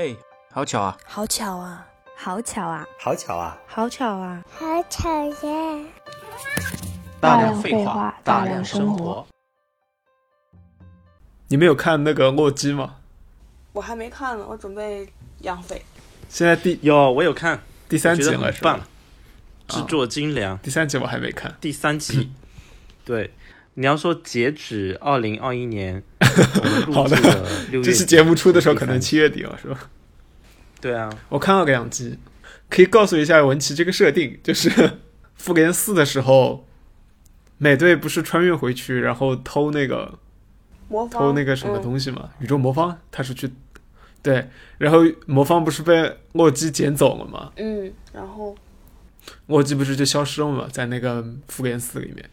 [0.00, 0.16] 嘿，
[0.50, 0.96] 好巧啊！
[1.04, 1.86] 好巧啊！
[2.16, 2.88] 好巧啊！
[2.98, 3.58] 好巧啊！
[3.66, 4.42] 好巧啊！
[4.48, 5.84] 好巧呀！
[7.20, 9.26] 大量废话，大量生活。
[11.48, 12.96] 你们有看那个《洛基》吗？
[13.74, 15.06] 我还没看呢，我准备
[15.40, 15.84] 养肥。
[16.30, 18.86] 现在第有我有看第三集了，是很棒吧？，
[19.68, 20.56] 制作精良。
[20.60, 21.54] 第三集我还没看。
[21.60, 22.32] 第三集，
[23.04, 23.34] 对，
[23.74, 26.02] 你要说截止二零二一年，
[26.92, 27.16] 好的
[27.82, 29.90] 这期节目出的时候可能七月底了，是吧？
[30.80, 32.18] 对啊，我看了两集，
[32.68, 34.98] 可以告诉一下文琪这个设定，就是
[35.36, 36.66] 复联四的时候，
[37.58, 40.18] 美队不是穿越回去，然后偷那个
[40.88, 42.30] 魔方偷那个什么嗯东西嘛？
[42.40, 43.50] 宇宙魔方，他是去
[44.22, 47.52] 对，然后魔方不是被洛基捡走了吗？
[47.56, 48.56] 嗯，然后
[49.46, 52.28] 洛基不是就消失了嘛，在那个复联四里面，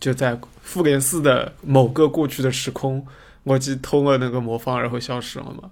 [0.00, 3.06] 就在复联四的某个过去的时空，
[3.44, 5.70] 洛基偷了那个魔方，然后消失了嘛。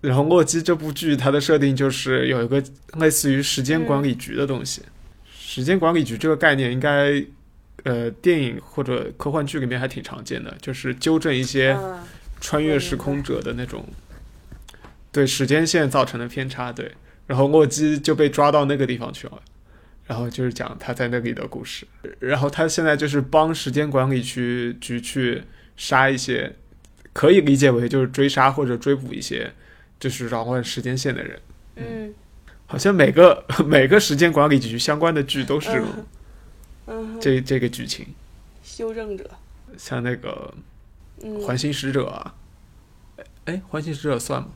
[0.00, 2.62] 然后洛基这部剧它的设定就是有一个
[2.98, 4.82] 类似于时间管理局的东西，
[5.36, 7.20] 时间管理局这个概念应该
[7.82, 11.98] 呃电影或者科幻剧里面还挺常见的，就是纠正一些嗯，
[12.40, 13.84] 穿越时空者的那种
[15.10, 16.92] 对时间线造成的偏差，对。
[17.26, 19.42] 然后洛基就被抓到那个地方去了，
[20.08, 21.86] 然后就是讲他在那里的故事。
[22.18, 25.44] 然后他现在就是帮时间管理局局去
[25.76, 26.56] 杀一些，
[27.12, 29.52] 可以理解为就是追杀或者追捕一些
[30.00, 31.40] 就是扰乱时间线的人。
[31.76, 32.12] 嗯
[32.66, 35.84] 好像每个 每个时间管理局相关的剧都是这
[36.88, 38.06] 嗯，这这个剧情，
[38.62, 39.30] 修正者，
[39.76, 40.52] 像那个
[41.22, 42.34] 嗯，环形使者啊，
[43.44, 44.48] 哎，环形使者算吗？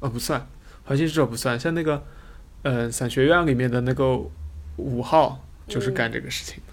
[0.00, 0.46] 哦，不算，
[0.84, 1.58] 环形使者不算。
[1.58, 2.04] 像那个，
[2.62, 4.20] 呃，伞学院里面的那个
[4.76, 6.72] 五号就是干这个事情的。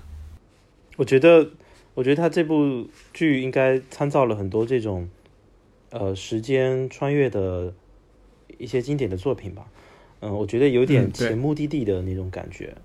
[0.98, 1.50] 我觉得，
[1.94, 5.10] 我觉得他这部剧应该参照了很多这种，
[5.90, 7.74] 呃，时间穿越的
[8.58, 9.66] 一些经典的作品吧。
[10.20, 12.76] 嗯，我觉得有点前目的地的那种感觉。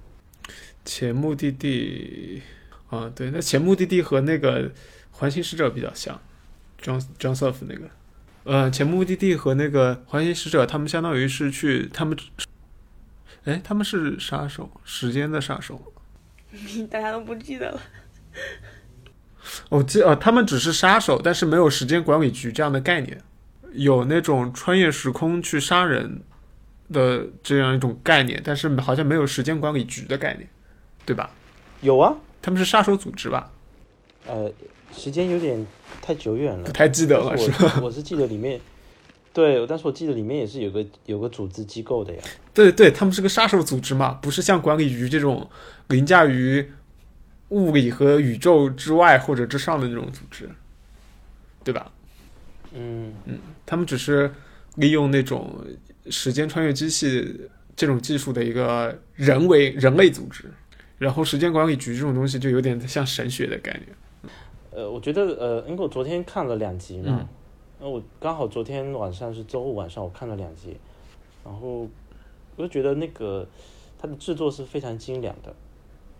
[0.85, 2.41] 前目的地，
[2.89, 4.71] 啊，对，那前目的地和那个
[5.11, 6.19] 环形使者比较像
[6.81, 7.91] ，John John s u f 那个，
[8.45, 12.17] 呃，前目的地和那个环形使者，他们相当于是去他们，
[13.47, 15.81] 哎，他们是杀手，时间的杀手。
[16.91, 17.81] 大家都不记得了。
[19.69, 23.21] 我记呃，他们只是杀手，但是没有时间管理局这样的概念，
[23.73, 26.21] 有那种穿越时空去杀人
[26.93, 30.49] 的这样一种概念，但是好像没有时间管理局的概念，
[31.05, 31.31] 对吧？
[31.83, 33.53] 有啊，他们是杀手组织吧？
[34.27, 34.51] 呃，
[34.93, 35.65] 时间有点
[36.03, 38.61] 太久远了不，太记得了，我我是记得里面，
[39.37, 42.23] 对，但是我记得里面也是有个有个组织机构的呀。
[42.55, 45.47] 对对，他们是个杀手组织嘛，不是像管理局这种
[45.89, 46.67] 凌驾于
[47.51, 50.49] 物理和宇宙之外或者之上的那种组织，
[51.63, 51.93] 对吧？
[52.73, 53.13] 嗯，
[53.67, 54.33] 他们只是
[54.77, 55.63] 利用那种
[56.09, 57.39] 时间穿越机器
[57.77, 60.51] 这种技术的一个人为人类组织，
[60.97, 64.33] 然后时间管理局这种东西就有点像神学的概念。
[64.71, 67.29] 呃，我觉得呃，因为我昨天看了两集嘛嗯，
[67.79, 70.77] 那、我刚好昨天晚上是周五晚上，我看了两集，
[71.45, 71.89] 然后
[72.57, 73.47] 我就觉得那个
[73.99, 75.55] 它的制作是非常精良的，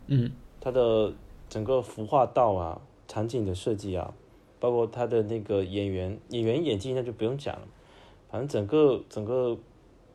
[0.07, 0.33] 嗯。
[0.59, 1.13] 它的
[1.49, 4.13] 整个服化道啊、场景的设计啊，
[4.59, 7.69] 包括它的那个演员演员演技那就不用讲了，
[8.29, 9.57] 反正整个整个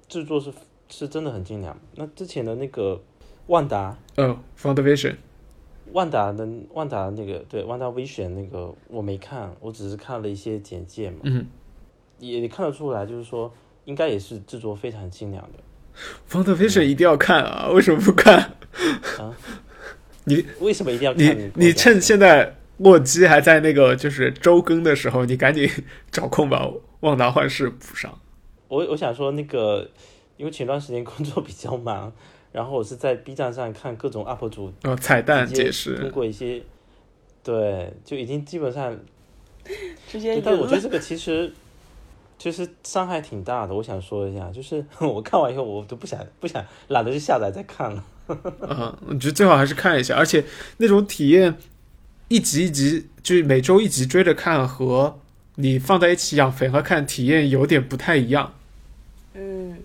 [0.09, 0.52] 制作是
[0.90, 1.79] 是真的很精良。
[1.96, 3.02] 那之前的那个
[3.47, 4.73] 万达哦 f
[5.94, 11.46] 万达的万达那个对万达 Vision 那个我没看，我只是看了一些简介嘛，嗯
[12.19, 13.52] 也看得出来，就是说
[13.85, 15.59] 应该也是制作非常精良的。
[16.28, 17.69] f o u n d a v i s i o n 一定要看啊！
[17.69, 18.38] 为什么不看？
[19.19, 19.35] 啊？
[20.25, 21.52] 你为什么一定要你看？
[21.56, 25.69] 你趁现在洛基还在那个就是周更的时候，你赶紧
[26.12, 26.66] 找空把
[27.02, 28.18] 《万达幻视》补上。
[28.68, 29.90] 我我想说那个，
[30.38, 32.13] 因为前段时间工作比较忙，
[32.51, 36.62] 然后我是在 B 站上看各种 UP 主哦，彩蛋解释通，过一些，
[37.44, 38.97] 对，就已经基本上，
[40.07, 40.81] 直接对，但我觉得。
[40.81, 41.51] 这个其实
[42.38, 43.73] 其实伤害挺大的。
[43.73, 48.03] 我想说一下，就是 我看完以后，我都不想不想懒得去下载再看了。
[48.28, 50.43] 嗯， 我觉得最好还是看一下，而且
[50.78, 51.55] 那种体验，
[52.28, 55.20] 一集一集，就是每周一集追着看，和
[55.55, 58.53] 你放在一起养肥和看，体验有点不太一样。
[59.34, 59.78] 嗯，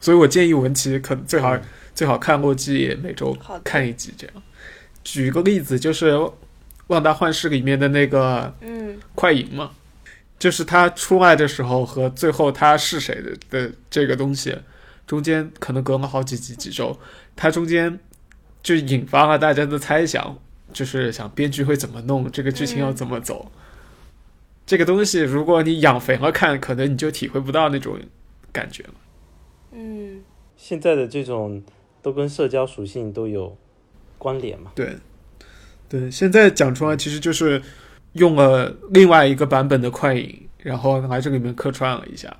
[0.00, 1.62] 所以我建议文琪可能最好、嗯
[2.00, 4.42] 最好看洛基，也每周看一集这样。
[5.04, 6.12] 举个例子，就是
[6.86, 9.72] 《旺达幻视》里面的那个嗯快银嘛，
[10.38, 14.56] 就是他出来的时候和最后他是谁的的这个东西，
[15.06, 16.98] 中间可能隔了好几集几周，
[17.36, 18.00] 它中间
[18.62, 20.38] 就引发了大家的猜想，
[20.72, 23.52] 就是想编剧会怎么弄，这个剧情要怎么走。
[24.64, 27.98] 这个东西如果你养肥了看，可能你就体会不到那种
[28.50, 28.94] 感觉了。
[29.72, 30.22] 嗯
[30.56, 31.62] 现在的这种
[32.02, 33.56] 都跟社交属性都有
[34.18, 34.72] 关联嘛。
[34.74, 34.96] 对，
[35.88, 37.62] 对，现在讲出来其实就是
[38.12, 42.36] 用了另外一个版本的快影，然后来这里面客串了一下，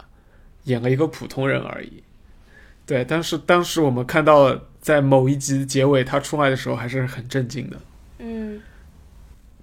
[0.65, 2.03] 演了一个普通人而已。
[2.87, 7.77] 对，但是当时我们看到在某一集结尾他出来的时候还是很震惊的。
[8.19, 8.61] 嗯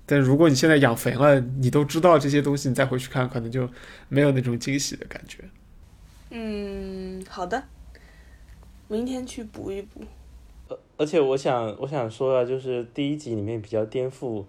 [0.09, 3.69] 但如果你现在养肥了，你都知道这些东西，你再回去看，可能就
[4.07, 5.43] 没有那种惊喜的感觉。
[6.29, 7.61] 嗯，好的，
[8.87, 10.01] 明天去补一补。
[10.97, 14.43] 而且我想我想说啊，就是第一集里面比较颠覆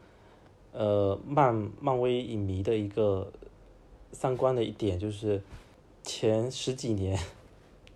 [0.73, 3.31] 呃漫漫威影迷的一个
[4.13, 5.43] 三观的一点，就是
[6.03, 7.19] 前十几年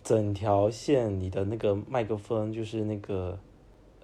[0.04, 3.38] 整条线里的那个麦克风，就是那个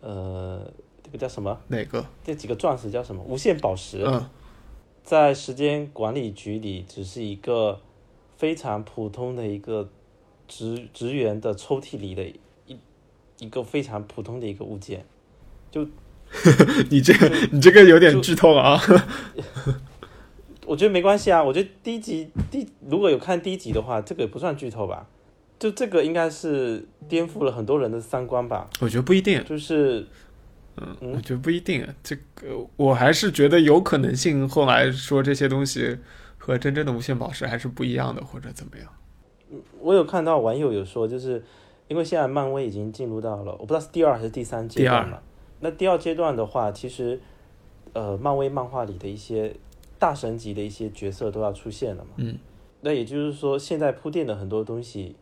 [0.00, 0.68] 呃
[1.02, 1.60] 这个叫什么？
[1.68, 2.04] 哪个？
[2.24, 3.22] 这几个钻石叫什么？
[3.24, 4.02] 无限宝石。
[4.06, 4.28] 嗯，
[5.04, 7.78] 在时间管理局里，只是一个
[8.36, 9.88] 非常普通的一个
[10.48, 12.24] 职职员的抽屉里的
[12.66, 12.76] 一
[13.38, 15.04] 一个非常普通的一个物件。
[15.70, 15.86] 就
[16.90, 18.80] 你这个你这个有点剧透了啊。
[20.66, 25.06] 我觉得没关系啊，我觉得第一集第如果有看第一集的话，这个也不算剧透吧。
[25.58, 28.68] 就这个应该是颠覆了很多人的三观吧。
[28.80, 30.06] 我觉得不一定，就是
[30.76, 31.86] 嗯，嗯我觉得不一定。
[32.02, 35.96] 这个我还是觉得有可能性，后来说这些东西
[36.36, 38.86] 和真正的无限宝石还是不一样的，或者怎么样。
[39.80, 41.42] 我有看到网友有说，就是
[41.88, 45.22] 因为现在漫威已经进入到了，我不知道是第二还是第三阶段了。
[45.60, 47.20] 那第二阶段的话，其实
[47.92, 49.54] 呃，漫威漫画里的一些
[49.98, 52.10] 大神级的一些角色都要出现了嘛。
[52.16, 52.38] 嗯。
[52.80, 55.16] 那也就是说，现在铺垫的很多东西，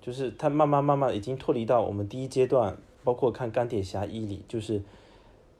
[0.00, 4.80] 就是它慢慢慢慢已经脱离到我们第一阶段，包括看钢铁侠一里，就是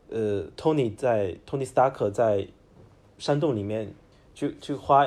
[0.09, 2.47] 呃，Tony 在 Tony Stark 在
[3.19, 3.93] 山洞里面
[4.35, 5.07] 去去花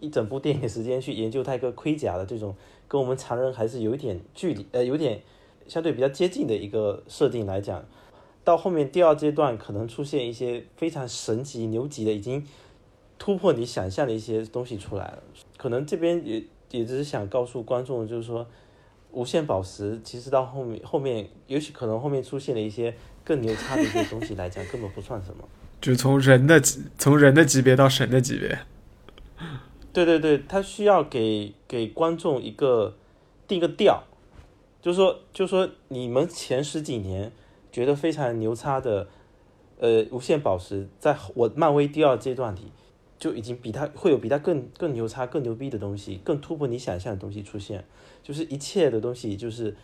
[0.00, 2.56] 一整部电影时间去研究他一个盔甲的这种，
[2.88, 5.20] 跟我们常人还是有一点距离，呃，有点
[5.68, 7.84] 相对比较接近的一个设定来讲，
[8.42, 12.44] 到后面第二阶段可能出现一些非常神级牛级的，已经
[13.18, 15.22] 突破你想象的一些东西出来了。
[15.56, 18.46] 可能这边也也只是想告诉观众，就是说，
[19.12, 25.44] 无限宝石其实到后面后面，也许可能后面出现了一些更牛叉的一些东西来讲，根本不算什么。
[25.80, 26.60] 就从人的
[26.98, 28.58] 从人的级别到神的级别。
[29.92, 32.94] 对对对，他需要给给观众一个
[33.48, 34.02] 定个调，
[34.80, 37.32] 就是说，就是说，你们前十几年
[37.72, 39.08] 觉得非常牛叉的，
[39.78, 42.70] 呃，无限宝石，在我漫威第二阶段里，
[43.18, 47.84] 就已经比它会有比它更更牛叉、更牛逼的东西，更突破你想象的东西出现，
[48.22, 49.76] 就是一切的东西，就是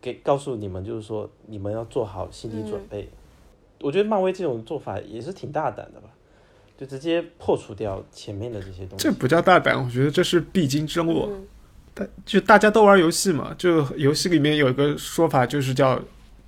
[0.00, 3.08] 给告诉你们，就是说，你们要做好心理准备。
[3.80, 6.10] 我觉得漫威这种做法也是挺大胆的吧。
[6.78, 9.04] 就直接破除掉前面的这些东西。
[9.04, 11.28] 这不叫大胆，我觉得这是必经之路。
[11.30, 11.46] 嗯
[11.94, 15.98] 大就大家都玩游戏嘛，就游戏里面有一个说法，就是叫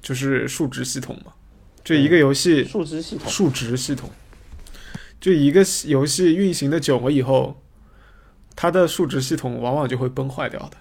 [0.03, 1.33] 就是数值系统嘛。
[1.83, 4.11] 就一个游戏数值系统，数值系统，
[5.19, 7.59] 就一个游戏运行的久了以后，
[8.55, 10.77] 它的数值系统往往就会崩坏掉的。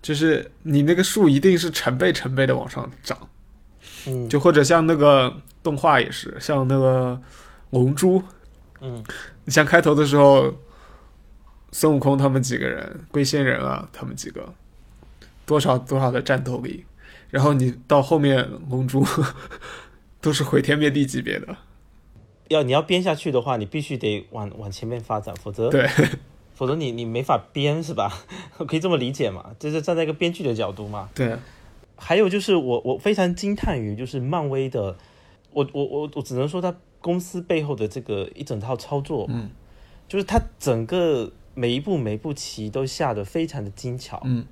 [0.00, 3.28] 就是你那个数一定是成倍成倍的往上涨，
[4.06, 5.30] 嗯，就或者像那个
[5.62, 7.20] 动画也是，像那个
[7.68, 8.22] 龙珠，
[8.86, 9.04] 嗯，
[9.44, 10.54] 你像开头的时候，
[11.72, 14.54] 孙悟空他们几个人，龟仙人啊，他们几个，
[15.44, 16.84] 多少多少的战斗力，
[17.30, 19.04] 然后你到后面龙珠
[20.22, 21.56] 都是毁天灭地级别的，
[22.48, 25.88] 要你要编下去的话，你必须得往往前面发展，否则对，
[26.54, 28.12] 否则你你没法编是吧？
[28.66, 29.54] 可以这么理解嘛？
[29.58, 31.08] 这是站在一个编剧的角度嘛？
[31.14, 31.36] 对，
[31.96, 34.96] 还有就是我我非常惊叹于就是漫威的，
[35.52, 39.50] 我我我我只能说他公司背后的这个一整套操作，嗯，
[40.08, 44.46] 就是他整个每一步每一步棋都下的非常的精巧，嗯，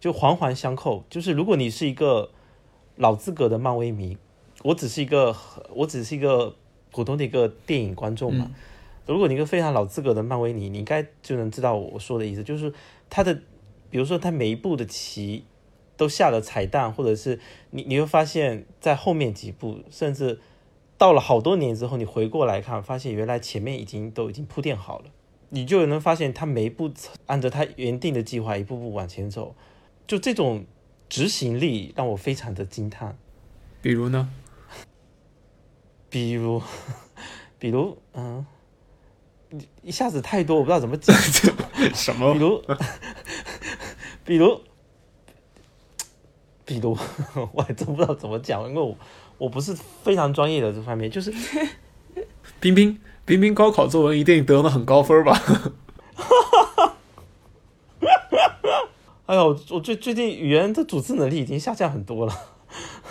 [0.00, 1.04] 就环环相扣。
[1.08, 2.30] 就是如果你是一个
[2.96, 4.16] 老资格的漫威迷，
[4.62, 5.36] 我只是一个
[5.70, 6.56] 我只是一个
[6.90, 8.50] 普通的一个电影观众嘛。
[9.06, 12.72] 如果你一个非常老资格的漫威迷，你应该就能知道我说的意思，就是
[13.10, 13.34] 他的，
[13.90, 15.44] 比如说他每一步的棋
[15.96, 17.38] 都下了彩蛋，或者是
[17.70, 20.40] 你你会发现在后面几步，甚至
[20.96, 25.06] 到了好多年之后，你回过来看，发现原来前面已经都已经铺垫好了，
[25.50, 26.90] 你就能发现他每一步
[27.26, 29.54] 按照他原定的计划一步步往前走，
[30.06, 30.64] 就这种
[31.08, 33.18] 执行力让我非常的惊叹。
[33.82, 34.30] 比如呢，
[36.08, 36.62] 比如，
[37.58, 38.46] 比如，嗯，
[39.82, 41.14] 一下子太多，我不知道怎么讲。
[41.92, 42.62] 什么 比如，
[44.24, 44.60] 比如，
[46.64, 46.96] 比如，
[47.52, 48.96] 我还真不知道怎么讲，因为我
[49.44, 51.30] 我不是非常专业的这方面，就是
[52.58, 55.38] 冰冰冰冰高考作文一定得了很高分吧？
[59.26, 62.34] 哎呦，我最最近语言的组织能力已经下降很多了。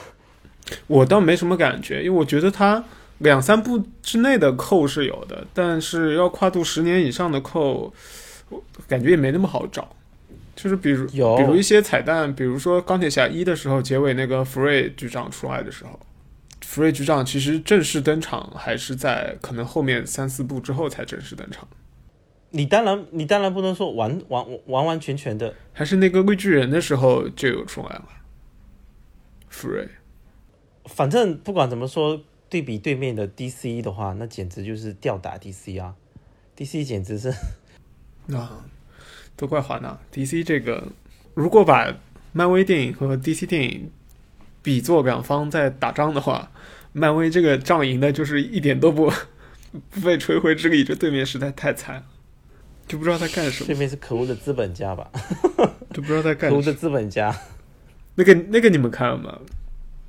[0.88, 2.84] 我倒没什么感觉，因为我觉得他
[3.20, 7.94] 两三步之内的扣是有的，但是要跨度十年以上的扣，
[8.50, 9.96] 我感觉也没那么好找。
[10.56, 16.00] 就是比如有比如一些彩蛋，比如说钢铁侠一的时候，结尾那个福瑞局长出来的时候，
[16.64, 21.68] 福瑞局长其实正式登场还是在可能后面三四部之后才正式登场，
[22.52, 28.08] 你当然，你当然不能说完完完完全全的，还是那个绿巨人的时候就有出来了。
[29.50, 29.88] 福瑞，
[30.86, 35.96] 反正不管怎么说，对比对面的 DC 的话，那简直就是吊打 DC 啊
[36.58, 37.30] ！DC 简直是
[38.32, 38.66] 啊，
[39.36, 40.88] 都怪华纳 DC 这个，
[41.36, 41.96] 如果把
[42.32, 43.92] 漫威电影和 DC 电影
[44.64, 46.52] 比作两方在打仗的话，
[46.94, 49.12] 漫威这个仗赢的就是一点都不
[49.92, 52.06] 不费吹灰之力，这对面实在太惨了，
[52.88, 55.12] 就不知道在干什么，对面是可恶的资本家吧？
[55.94, 56.62] 就不知道在干什么。
[56.62, 57.36] 可恶的资本家，
[58.16, 59.40] 那个那个你们看了吗？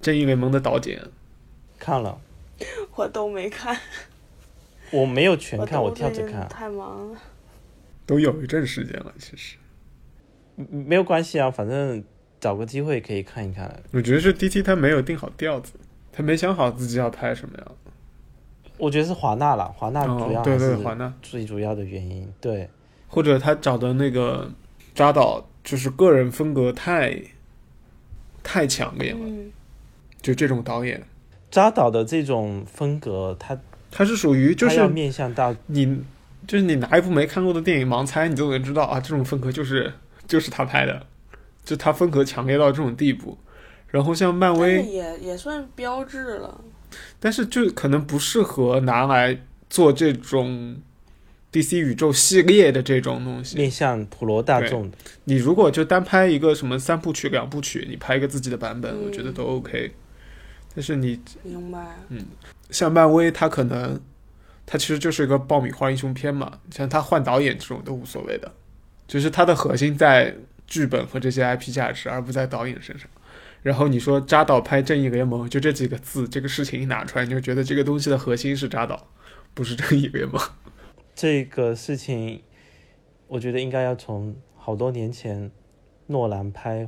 [0.01, 1.03] 正义联盟的导剪，
[1.79, 2.21] 看了
[2.95, 3.77] 我都没看，
[4.91, 7.19] 我没有全看，都我跳着看，太忙了。
[8.07, 9.57] 都有一阵时间了，其实。
[10.57, 12.05] 嗯没有关系啊，反正
[12.45, 13.75] 找个机会可以看一看。
[13.91, 15.73] 我觉得是 D T 他没有定好调子，
[16.13, 17.67] 他没想好自己要拍什么样。
[18.77, 21.11] 我觉得是华纳了，华纳主哦，对对，华纳。
[21.23, 22.31] 最主要的原因。
[22.43, 22.69] 对，
[23.09, 24.53] 或者他找的那个
[24.95, 27.19] 扎导，就是个人风格太
[28.43, 29.51] 太强烈了，嗯，
[30.21, 31.03] 就这种导演，
[31.51, 33.59] 扎导的这种风格，他
[33.91, 36.03] 他是属于就他要是面向大你
[36.47, 39.91] 就是你拿一部没看过的电影盲猜，你就能知道啊，这种风格就是
[40.27, 41.07] 就是他拍的，
[41.65, 43.39] 就它风格强烈到这种地步。
[43.89, 46.61] 然后像漫威，也也算标志了。
[47.19, 49.41] 但是就可能不适合拿来
[49.71, 50.77] 做这种
[51.53, 53.57] DC 宇宙系列的这种东西。
[53.57, 54.97] 面向普罗大众的。
[55.25, 59.93] 你如果就单拍一个什么三部曲、两部曲，你拍一个自己的版本，嗯我觉得都 OK。
[60.75, 61.79] 但是你明白。
[62.09, 62.25] 嗯
[62.71, 64.01] 像漫威，它可能
[64.67, 68.51] 它其实就是一个爆米花英雄片嘛，像它换导演这种都无所谓的，
[69.07, 70.35] 就是它的核心在
[70.67, 73.09] 剧本和这些 IP 价值，而不在导演身上。
[73.63, 79.09] 然后你说扎导拍《正义联盟》，就这几个字，这个事情一拿出来，你就觉得这个东西的核心是扎导，
[79.55, 80.39] 不是正义联盟。
[81.15, 82.43] 这个事情，
[83.27, 85.51] 我觉得应该要从好多年前
[86.09, 86.87] 诺兰拍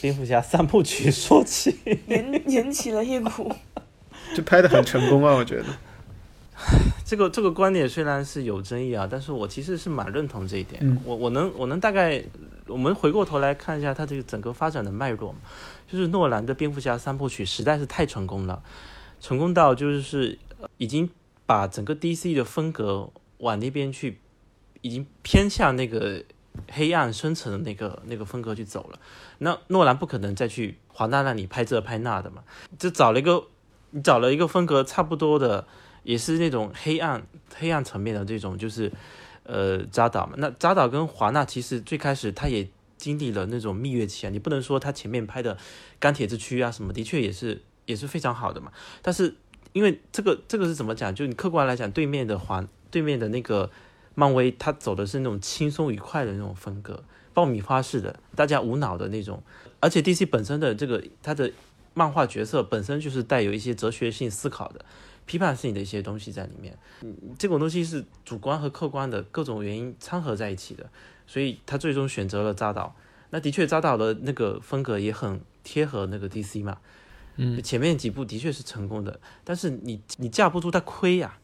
[0.00, 1.76] 蝙蝠侠三部曲说起。
[2.06, 3.52] 引引起了一股
[4.36, 5.64] 就拍的很成功啊，我觉得。
[7.12, 10.80] 这个这个观点虽然是有争议啊，但是我其实是蛮认同这一点。
[10.82, 12.24] 嗯我我能我能大概，
[12.66, 15.40] 我们回过头来看一下它这个整个发展的脉络嘛，
[15.86, 18.62] 就是诺兰的蝙蝠侠三部曲实在是太成功了，
[19.20, 21.10] 成功到就是呃已经
[21.44, 24.18] 把整个 DC 的风格往那边去，
[24.80, 26.24] 已经偏向那个
[26.70, 28.98] 黑暗深层的那个那个风格去走了。
[29.36, 32.42] 那诺兰不可能再去华纳那里拍这拍那的嘛，
[32.78, 33.44] 就找了一个
[33.90, 35.66] 你找了一个风格差不多的。
[36.02, 37.22] 也是那种黑暗
[37.56, 38.90] 黑暗层面的这种，就是
[39.44, 40.34] 呃扎导嘛。
[40.38, 45.54] 那扎导跟华纳其实最开始他也经历了那种蜜月期啊，你不能说他前面拍的
[45.98, 48.70] 《钢铁之躯》啊什么，的确也是也是非常好的嘛。
[49.00, 49.34] 但是
[49.72, 51.14] 因为这个这个是怎么讲？
[51.14, 53.70] 就你客观来讲，对面的华对面的那个
[54.14, 59.42] 漫威，他走的是那种轻松愉快的那种风格，爆米花式的，大家无脑的那种。
[59.80, 61.50] 而且 DC 本身的这个它的
[61.94, 64.84] 漫画角色本身就是带有一些哲学性思考的。
[65.24, 70.90] 批判性的一些东西在里面，嗯，这种东西是主观和客观的各种原因掺合在一起的，
[71.26, 72.94] 所以他最终选择了扎导。
[73.30, 76.76] 那的确，扎导的那个风格也很贴合那个 DC 嘛，
[77.36, 81.38] 嗯，前面几部的确是成功的，但是你你架不住他亏呀、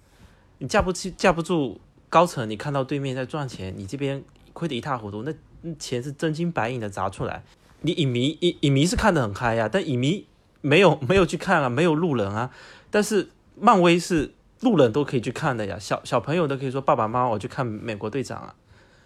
[0.59, 1.81] 你架不起架不住
[2.11, 5.33] 高层，你看到对面在赚钱，你这边亏得一塌糊涂，那
[5.63, 7.43] 那钱是真金白银的砸出来，
[7.81, 10.27] 你影迷影影迷是看得很嗨呀、但影迷
[10.61, 12.51] 没有没有去看啊，没有路人啊，
[12.91, 13.31] 但是。
[13.61, 18.55] 漫威是路人都可以去看的呀，小小朋友都可以说爸爸妈妈我去看美国队长啊，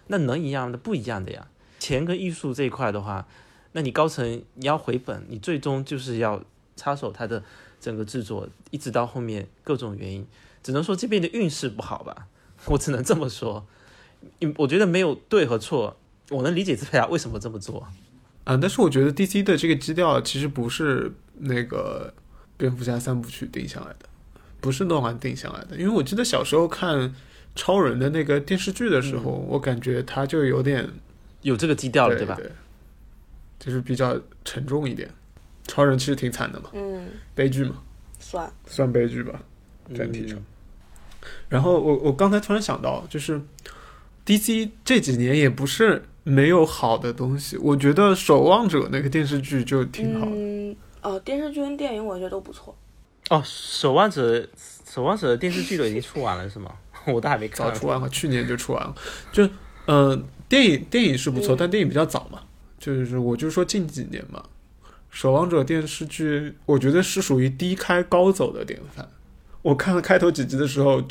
[0.07, 1.47] 那能一样的不一样的呀。
[1.79, 3.27] 钱跟艺术这一块的话，
[3.73, 6.41] 那你高层你要回本，你最终就是要
[6.75, 7.43] 插手他的
[7.79, 10.25] 整个制作，一直到后面各种原因，
[10.63, 12.27] 只能说这边的运势不好吧，
[12.67, 13.65] 我只能这么说。
[14.57, 15.97] 我觉得没有对和错，
[16.29, 17.85] 我能理解这家为什么这么做
[18.45, 18.55] 啊。
[18.55, 22.13] 但是我觉得 DC 的这个基调其实不是那个
[22.55, 24.07] 蝙蝠侠三部曲定下来的。
[24.63, 27.13] 不是诺兰定下来的，因为我记得小时候看
[27.53, 30.89] 超人的那个电视剧的时候，嗯、我感觉他就有点
[31.41, 32.35] 有这个基调了，对吧？
[32.37, 32.49] 对，
[33.59, 35.09] 就是比较沉重一点。
[35.67, 37.75] 超人其实挺惨的嘛，嗯，悲剧嘛，
[38.19, 39.41] 算算悲剧吧，
[39.93, 40.37] 整体上。
[40.39, 40.45] 嗯、
[41.49, 43.41] 然后我我刚才突然想到，就是
[44.25, 47.57] DC 这几年也不是没有好的东西。
[47.57, 50.31] 我觉得《守望者》那个电视剧就挺好的。
[50.33, 52.73] 嗯，哦，电视剧跟电影我觉得都不错。
[53.29, 54.47] 哦，守望者，
[54.85, 56.71] 守望者的电视剧都已经出完了是吗？
[57.07, 57.67] 我都还没看。
[57.67, 58.95] 早出完了，去年就出完了。
[59.31, 59.49] 就，
[59.87, 62.41] 嗯、电影电影是不错，嗯但电影比较早嘛。
[62.79, 64.43] 就是我就说近几年嘛，
[65.09, 69.09] 《守望者》电视剧，我觉得是属于低开高走的典范。
[69.61, 71.01] 我看了开头几集的时候，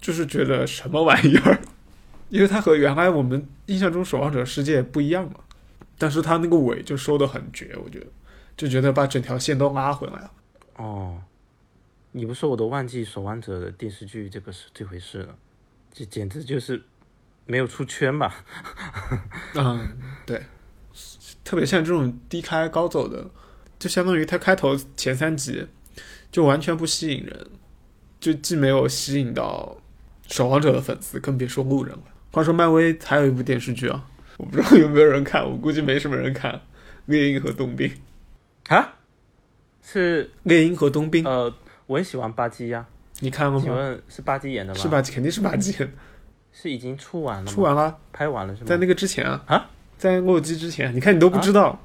[0.00, 1.60] 就是觉得什么玩意儿，
[2.28, 5.36] 因为它和原来我们印象中《守望者》世界不一样嘛。
[5.96, 8.06] 但是它那个尾就收的很绝，我觉得，
[8.56, 10.30] 就觉得把整条线都拉回来了。
[10.76, 11.16] 哦，
[12.16, 15.36] 你不说我都忘记守望者的电视剧这个是这回事了，
[15.92, 16.80] 这简直就是
[17.44, 18.44] 没有出圈吧？
[19.56, 20.44] 嗯，对，
[21.42, 23.28] 特别像这种低开高走的，
[23.80, 25.66] 就相当于它开头前三集
[26.30, 27.48] 就完全不吸引人，
[28.20, 29.76] 就既没有吸引到
[30.28, 32.04] 守望者的粉丝，更别说路人了。
[32.30, 36.52] 话说漫威还有一部电视剧啊，我不知道有没有人看，我估计没什么人看，
[37.06, 37.88] 《猎鹰和冬兵》。
[38.72, 38.98] 啊？
[39.82, 41.54] 是猎鹰和冬兵，呃，
[41.86, 42.84] 我很喜欢巴基呀、
[43.20, 43.74] 你看过吗请？
[43.74, 44.80] 问是巴基演的吗？
[44.80, 44.88] 是？
[44.88, 45.02] 吧？
[45.02, 45.74] 肯定是巴基，
[46.52, 47.50] 是已经出完了吗？
[47.50, 48.66] 出完了，拍完了是吗？
[48.66, 51.78] 在那个之前啊，啊在洛基之前，你看你都不知道，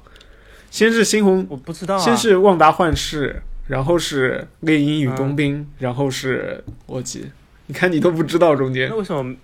[0.70, 1.98] 先是猩红我不知道啊。
[1.98, 7.30] 先是旺达幻视，然后是猎鹰与冬兵，然后是洛基。
[7.66, 9.36] 你看你都不知道中间那为什么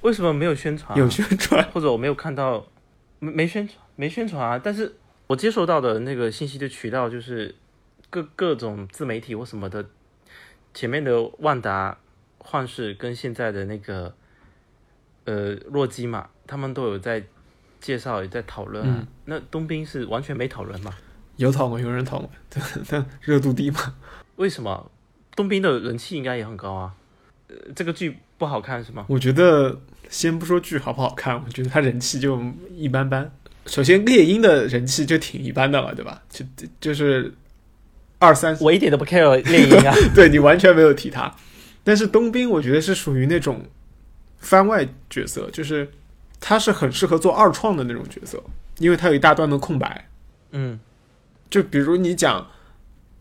[0.00, 2.64] 为什么没有宣传啊、有宣传，或者我没有看到，
[3.18, 4.58] 没没宣传，没宣传啊。
[4.62, 4.94] 但是
[5.26, 7.54] 我接收到的那个信息的渠道就是
[8.12, 9.86] 各各种自媒体或什么的，
[10.74, 11.96] 前面的万达
[12.36, 14.14] 幻视跟现在的那个
[15.24, 17.24] 呃洛基嘛，他们都有在
[17.80, 18.96] 介绍，也在讨论啊。
[18.98, 20.92] 嗯那冬兵是完全没讨论嘛？
[21.36, 23.94] 有讨论，有人讨论， 但但热度低嘛。
[24.36, 24.90] 为什么？
[25.34, 26.94] 冬兵的人气应该也很高啊。
[27.48, 29.06] 呃，这个剧不好看是吗？
[29.08, 32.38] 我觉得先不说剧好不好看，我觉得他人气就
[32.70, 33.32] 一般般。
[33.64, 36.20] 首先，猎鹰的人气就挺一般的了，对吧？
[36.28, 36.44] 就
[36.80, 37.32] 就是
[38.22, 39.92] 二三我一点都不 care 猎鹰啊。
[40.14, 41.34] 对你完全没有提他。
[41.82, 43.66] 但是冬兵，我觉得是属于那种
[44.38, 45.90] 番外角色，就是
[46.40, 48.40] 他是很适合做二创的那种角色，
[48.78, 50.08] 因为他有一大段的空白。
[50.52, 50.78] 嗯
[51.50, 52.46] 就比如你讲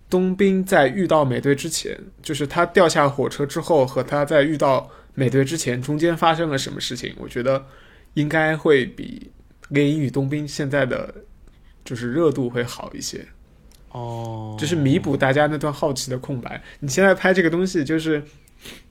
[0.10, 7.66] 冬兵在遇到美队之前，就是他掉下火车之后和他在遇到美队之前中间发生了什么事情，我觉得
[8.14, 9.32] 应该会比
[9.70, 11.14] 猎鹰与冬兵现在的
[11.84, 13.26] 就是热度会好一些。
[13.92, 16.62] 哦，就是弥补大家那段好奇的空白。
[16.80, 18.24] 你现在拍这个东西，就是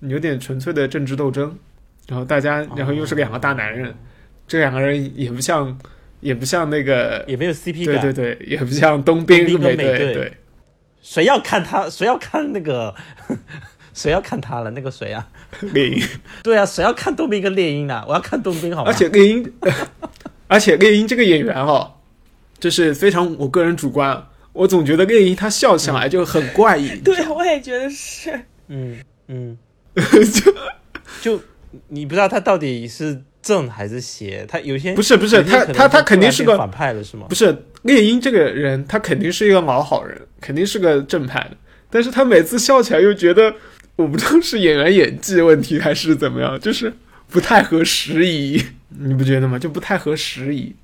[0.00, 1.56] 有点纯粹的政治斗争，
[2.06, 3.94] 然后大家，然后又是两个大男人，
[4.46, 5.78] 这两个人也不像，
[6.20, 8.02] 也不像那个，也没有 CP 对感。
[8.02, 10.32] 对对，也不像冬兵冬兵跟美美队对，
[11.00, 11.88] 谁要看他？
[11.88, 12.94] 谁要看那个？
[13.92, 14.70] 谁要看他了？
[14.70, 15.28] 那个谁啊？
[15.60, 16.02] 猎鹰，
[16.44, 18.02] 对啊，谁要看冬兵跟猎鹰呢？
[18.06, 18.90] 我要看冬兵，好吗？
[18.90, 19.52] 而且猎鹰，
[20.46, 21.94] 而且猎鹰这个演员哦，
[22.60, 28.30] 就是非常我个人主观啊，我总觉得猎鹰他笑起来就很怪异， 对，我也觉得是。
[28.68, 28.96] 嗯
[29.28, 29.56] 嗯，
[29.94, 30.52] 就
[31.20, 31.42] 就
[31.88, 34.44] 你不知道他到底是正还是邪？
[34.48, 37.34] 他有些不是不是他他他肯定是个反派了，是吗不？
[37.34, 41.56] 是猎鹰这个人，他肯定是一个老好人，肯定是个正派的。
[41.88, 43.54] 但是他每次笑起来又觉得，
[43.96, 46.92] 我不知道是演员演技问题还是怎么样，就是
[47.28, 49.58] 不太合时宜，你不觉得吗？
[49.58, 50.74] 就不太合时宜，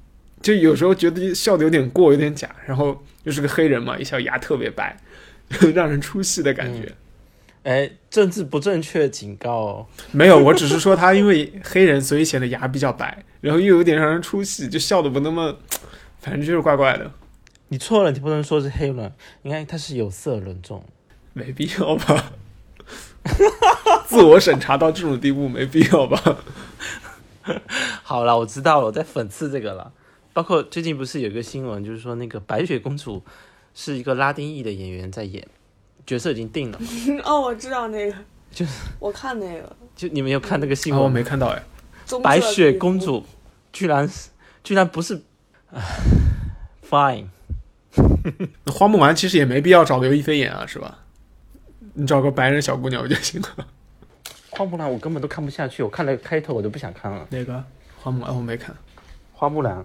[0.42, 4.96] 就有时候觉得笑的有点过，有点假，然后又是个黑人嘛，一笑牙特别白，
[5.74, 6.92] 让人出戏的感觉。
[7.64, 9.86] 哎，政治不正确警告哦。
[10.12, 15.58] 没有，我只是说他因为黑人，所以显得牙比较白，然后又有点让人出戏，就笑的不那么，
[16.20, 17.10] 反正就是怪怪的。
[17.68, 20.84] 你错了，你不能说是黑人，应该他是有色人种。
[21.32, 22.32] 没必要吧？
[24.06, 26.38] 自我审查到这种地步，没必要吧？
[28.04, 29.92] 好了，我知道了，我在讽刺这个了。
[30.36, 33.22] 包括最近不是有一个新闻，就是说那个白雪公主
[33.72, 35.42] 是一个拉丁裔的演员在演，
[36.06, 36.78] 角色已经定了。
[37.24, 38.14] 哦，我知道那个，
[38.50, 41.08] 就是我看那个就你们有看那个新闻，我？
[41.08, 41.62] 没看到哎。
[42.22, 43.24] 白雪公主
[43.72, 44.28] 居然是
[44.62, 45.22] 居然不是
[45.70, 45.82] 唉
[46.86, 47.28] ，fine，
[48.64, 50.98] 那 花木兰其实也没必要找刘亦菲演啊，是吧？
[51.94, 53.66] 你找个白人小姑娘不就行了？
[54.52, 57.26] 花木兰我根本都看不下去，我看了开头我就不想看了。
[57.30, 57.64] 哪个
[57.98, 58.76] 花木兰我没看，
[59.32, 59.82] 花木兰，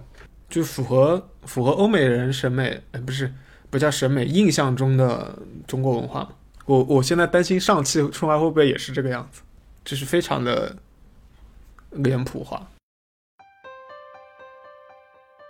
[0.52, 3.32] 就符合符合欧美人审美，哎，不是
[3.70, 6.28] 不叫审美，印象中的中国文化嘛。
[6.66, 9.40] 我我现在担心上汽出来会不会也是这个样子，
[9.82, 10.76] 就是非常的
[11.92, 12.68] 脸谱化。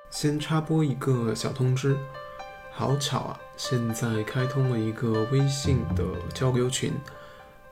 [0.08, 1.96] 先插播一个小通知，
[2.70, 3.40] 好巧啊！
[3.56, 6.92] 现在开通了一个微信的交流群，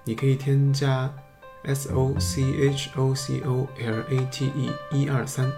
[0.02, 1.14] 你可以添加
[1.62, 5.52] S O C H O C O L A T E 一二三，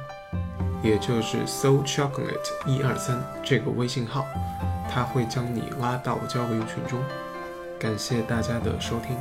[0.83, 4.27] 也就是 So Chocolate 一二三这个微信号，
[4.91, 7.01] 它会将你拉到交流群中。
[7.79, 9.17] 感谢大家的收听。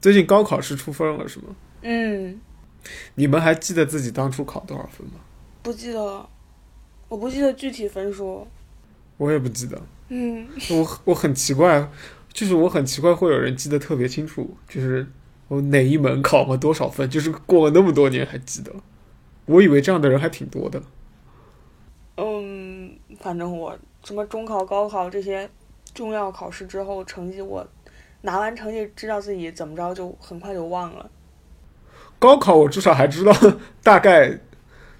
[0.00, 1.46] 最近高考是出分了是吗？
[1.82, 2.40] 嗯，
[3.14, 5.14] 你们还记得自己当初考多少分吗？
[5.62, 6.26] 不记得，
[7.08, 8.46] 我不记得具体分数。
[9.16, 9.80] 我也不记得。
[10.08, 11.90] 嗯，我我很奇怪，
[12.32, 15.06] 就是我很奇怪会有人记得特别清楚，就是
[15.48, 18.72] 我哪一门考了多少分，就是过了那么多年还记得。
[19.48, 20.80] 我以为这样的人还挺多的。
[22.16, 25.48] 嗯，反正我什么中考、高考这些
[25.94, 27.66] 重要考试之后，成绩我
[28.22, 31.10] 拿完成绩，知道自己怎么着，就很快就忘了。
[32.18, 33.32] 高考我至少还知道
[33.82, 34.38] 大概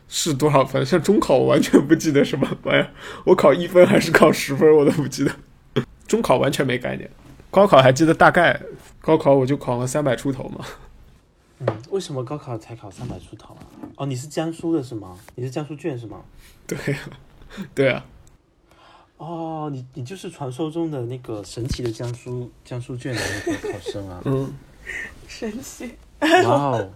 [0.07, 2.91] 是多少分，像中考我完全不记得什么玩意儿，
[3.27, 5.33] 我考一分还是考十分我都不记得。
[6.07, 7.11] 中考完全没概念，
[7.51, 8.61] 高考还记得大概，
[9.01, 10.65] 高考我就考了三百出头嘛。
[11.61, 13.63] 嗯，为什么高考才考三百出头啊？
[13.97, 15.17] 哦，你是江苏的是吗？
[15.35, 16.21] 你是江苏卷是吗？
[16.67, 17.11] 对啊、
[17.75, 18.05] 对啊，
[19.17, 24.23] 哦，你你就是传说中的那个神奇的江苏江苏卷的那个考生啊！
[24.27, 24.53] 嗯，
[25.27, 25.97] 神奇。
[26.21, 26.91] 哇哦，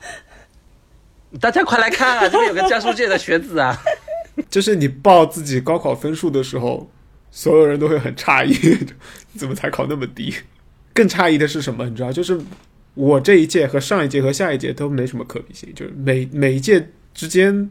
[1.40, 3.76] 大家快来看啊，这边有个江苏卷的学子啊！
[4.48, 6.88] 就是你报自己高考分数的时候，
[7.30, 8.86] 所有人都会很诧异，
[9.36, 10.34] 怎么才考那么低？
[10.94, 11.88] 更诧异的是什么？
[11.88, 12.40] 你知道，就是
[12.94, 17.70] 我这一届和上一届和下一届都没什么可比性，就是每每一届之间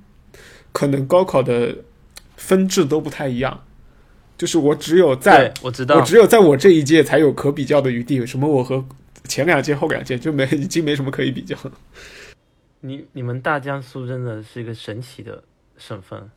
[0.71, 1.77] 可能高考的
[2.35, 3.63] 分制都不太一样。
[4.37, 8.83] 就是我只有在，我知道我，只有在我这一届才有可比较的余地，什么我和
[9.25, 11.71] 前两届、后两届就没已经没什么可以比较了。
[12.79, 15.43] 你你们大江苏真的是一个神奇的
[15.77, 16.27] 省份。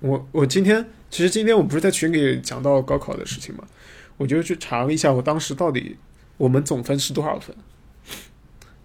[0.00, 3.64] 我我今天其实今天我不是在群里讲到高考的事情嘛，
[4.16, 5.98] 我就去查了一下，我当时到底
[6.40, 7.54] 我们总分是多少分？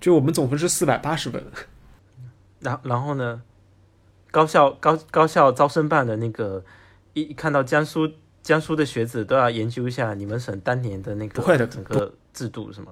[0.02, 1.41] 就我们总分是四百八十分，
[2.60, 3.41] 然然后呢，
[4.30, 6.65] 高校高高校招生办的那个
[7.13, 8.12] 一一看到江苏
[8.44, 12.91] 江苏的学子都要研究一下你们省当年的那个不会的整个制度是吗？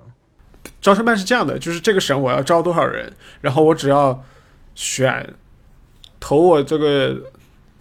[0.80, 4.23] 招生办是这样的，就是这个省我要招多少人，然后我只要
[4.76, 5.34] 选
[6.21, 7.21] 投我这个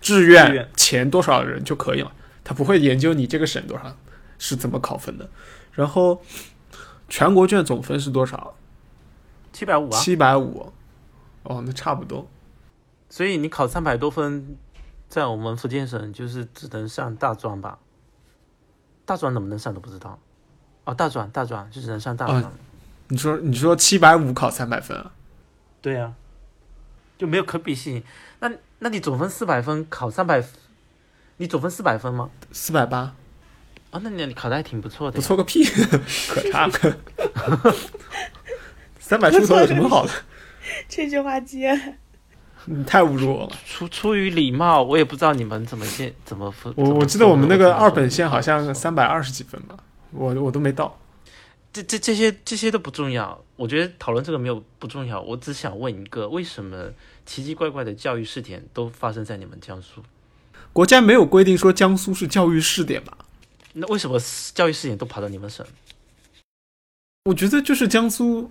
[0.01, 3.97] 志愿前多少人就可以了，他不会研究你这个省多少
[4.37, 5.31] 是怎么考分的。
[5.73, 6.23] 然后
[7.12, 8.55] 全国卷总分是多少？
[9.53, 10.72] 七百五啊，七百五。
[11.42, 12.27] 哦，那差不多。
[13.11, 14.57] 所以你考三百多分，
[15.11, 17.79] 在我们福建省就是只能上大专吧？
[19.05, 20.18] 大专能不能上都不知道。
[20.85, 22.42] 哦，大专大专就只能上大专。
[22.42, 22.51] 哦
[23.09, 25.12] 你说你说七百五考三百分啊？
[25.83, 26.14] 对啊，
[27.18, 28.03] 就没有可比性。
[28.40, 30.42] 那那你总分四百分，考三百，
[31.37, 32.31] 你总分四百分吗？
[32.53, 33.14] 四百八，
[33.92, 35.16] 哦，那你你考的还挺不错的。
[35.16, 35.22] 不。
[35.22, 35.62] 错个屁，
[36.28, 36.72] 可差了。
[38.98, 40.12] 三百出头有什么好的？
[40.88, 41.96] 这句话接。
[42.64, 43.52] 你太侮辱我了。
[43.66, 46.72] 出出于礼貌，我也不知道你们怎么现怎么分。
[46.76, 49.76] 我我记得我们那个二本线好像三百二十几分吧，
[50.12, 50.98] 我我都没到。
[51.72, 55.20] 这这这些这些都不重要，我觉得讨论这个没有不重要。
[55.20, 56.90] 我只想问一个，为什么
[57.26, 60.02] 奇奇怪怪的教育试点都发生在你们江苏？
[60.72, 63.18] 国家没有规定说江苏是教育试点吧？
[63.75, 64.21] 那为什么
[64.55, 65.67] 教育试点都跑到你们省？
[67.25, 68.51] 我觉得就是江苏，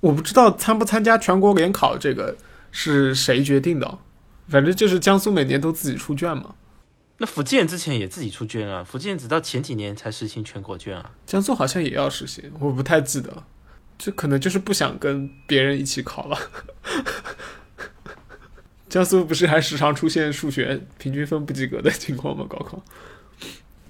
[0.00, 2.36] 我不知道参不参加全国联考这个
[2.70, 3.98] 是谁决定的，
[4.48, 6.54] 反正就是江苏每年都自己出卷嘛。
[7.18, 11.12] 那福建之前也自己出卷啊，福建直到前几年才实行全国卷啊。
[11.26, 13.46] 江苏好像也要实行，我不太记得了，
[13.96, 16.38] 这可能就是不想跟别人一起考了。
[18.88, 22.46] 江苏不是还时常出现数学平均分不及格的情况吗？
[22.48, 22.82] 高考，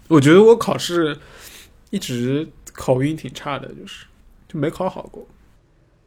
[0.09, 1.17] 我觉得我考试
[1.91, 4.07] 一直考运挺差的，就是
[4.49, 5.27] 就没考好过。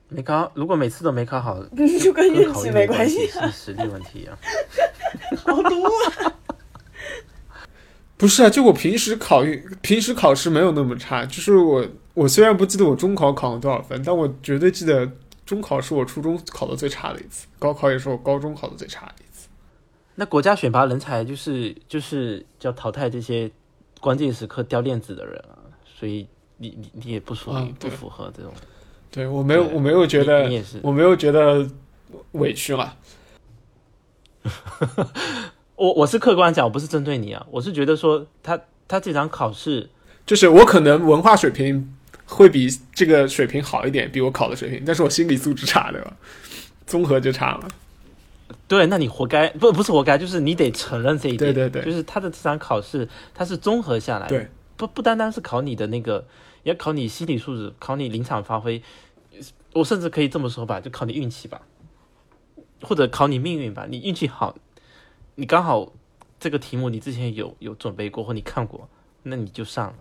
[0.09, 1.63] 没考，如果每次都没考好，
[2.01, 4.37] 就跟运气没关关系是实力问题啊。
[5.45, 6.33] 好毒啊！
[8.17, 11.25] 不是啊，就我平时考运，平时考试没有那么差。
[11.25, 15.09] 就是我，我虽然不记得我中考考了多少分，但我绝对记得
[15.45, 19.47] 中考是我初中考的最差的一次，高考也是我高中考的最差的一次。
[20.15, 23.49] 那国家选拔人才就是就是要淘汰这些
[24.01, 25.55] 关键时刻掉链子的人啊，
[25.97, 28.51] 所以你你你也不属于、不符合这种。
[29.09, 31.65] 对我没有，我没有觉得你你也是，我没有觉得
[32.33, 32.97] 委屈了。
[35.75, 39.89] 我我是客观讲，我不是针对你啊，我是觉得说他他这场考试，
[40.25, 46.13] 就是我可能文化水平会比这个水平好一点，比我考的水平，但是我心理素质差，对吧？
[46.87, 47.67] 综合就差了。
[48.71, 56.25] 对，那你活该，不不是活该，就是你得承认这一点，对对对就是他的这场考试，它是综合下来的，对，不不单单是考你的那个，
[56.63, 58.81] 也要考你心理素质，考你临场发挥，
[59.73, 61.61] 我甚至可以这么说吧，就考你运气吧。
[62.81, 63.85] 或者考你命运吧。
[63.89, 64.55] 你运气好，
[65.35, 65.91] 你刚好
[66.39, 68.87] 这个题目你之前有有准备过或你看过，
[69.23, 69.95] 那你就上了。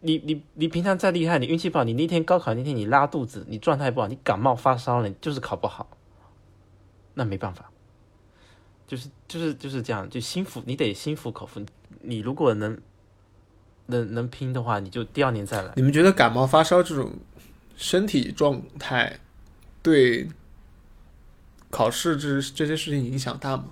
[0.00, 5.88] 你你你平常再厉害，你运气不好，你那天高考那天你拉肚子，你状态不好，你感冒发烧了，你就是考不好，
[7.14, 7.70] 那没办法，
[8.88, 11.64] 就是就是就是这样，就心服，你得心服口服。
[12.00, 12.76] 你如果能
[13.86, 15.74] 能能拼的话，你就第二年再来。
[15.76, 17.12] 你们觉得感冒发烧这种
[17.76, 19.20] 身体状态
[19.82, 20.28] 对
[21.70, 23.66] 考试这这些事情影响大吗？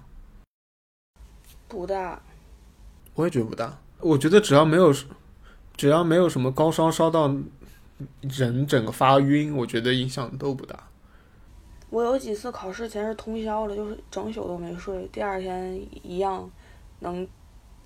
[1.66, 2.22] 不大，
[3.14, 3.78] 我也觉得不大。
[4.00, 4.94] 我觉得只要没有
[5.76, 7.34] 只要没有什么高烧烧到
[8.20, 10.88] 人整个发晕，我觉得影响都不大。
[11.88, 16.50] 我有几次考试前是通宵了，就是整宿都没睡，第二天一样
[17.00, 17.26] 能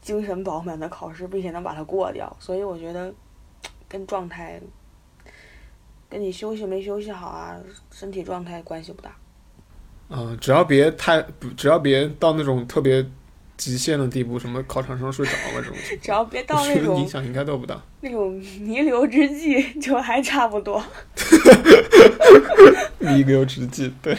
[0.00, 2.34] 精神饱满的考试，并且能把它过掉。
[2.40, 3.12] 所以我觉得
[3.88, 4.60] 跟状态、
[6.08, 7.56] 跟你休息没休息好啊，
[7.90, 9.14] 身体状态关系不大。
[10.08, 11.24] 嗯、只要别太，
[11.56, 13.06] 只要别到那种特别
[13.60, 17.78] 极限的地步，什么考场上睡着了这种，只要别到那觉得影响应该都不大。
[18.00, 20.82] 那种弥留之际，就还差不多。
[22.98, 24.16] 弥留之际，对，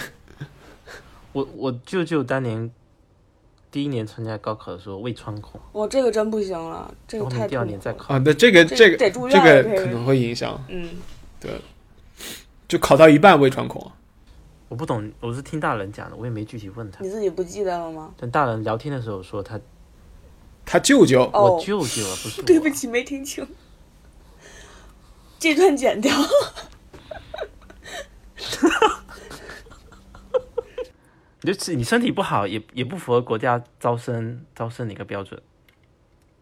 [1.32, 2.70] 我我舅舅当年
[3.72, 7.66] 第一年参加高考的时候胃穿孔，我这个真不行了，这个太第二。
[7.66, 8.14] 年再考。
[8.14, 10.88] 啊，对，这个这这个这这个个可能会影响，嗯，
[11.40, 11.50] 对
[12.68, 13.92] 就考到一半胃穿孔。
[14.72, 17.10] 我不懂，我是听大人讲的，我也没具体问他你。
[17.10, 18.14] 自己不记得了吗？
[18.16, 19.60] 但大人聊天的时候说他，
[20.66, 22.42] 他舅舅哦我舅舅啊，不是。
[22.48, 23.46] 对不起，没听清。
[25.38, 26.16] 这段剪掉。
[31.42, 35.38] 你就是你身体不好，也也不符合国家招生招生的一个标准，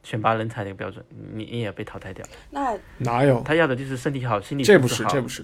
[0.03, 2.23] 选拔人才的一个标准，你你也被淘汰掉。
[2.51, 3.41] 那哪有？
[3.41, 5.43] 他要的就是身体好，心理这不是，这不是，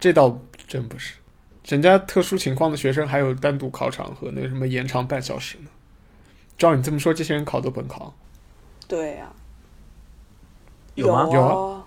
[0.00, 1.16] 这倒真不是。
[1.66, 5.70] 人家特殊情况的学生还有单独考场和那个什么延长半小时呢。
[6.58, 8.14] 照你这么说，这些人考的本考，
[8.86, 9.32] 对呀、
[10.94, 11.28] 有吗？
[11.32, 11.86] 有啊，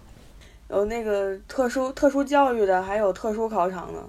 [0.70, 4.00] 有那个特殊特殊教育的，还有特殊考场呢。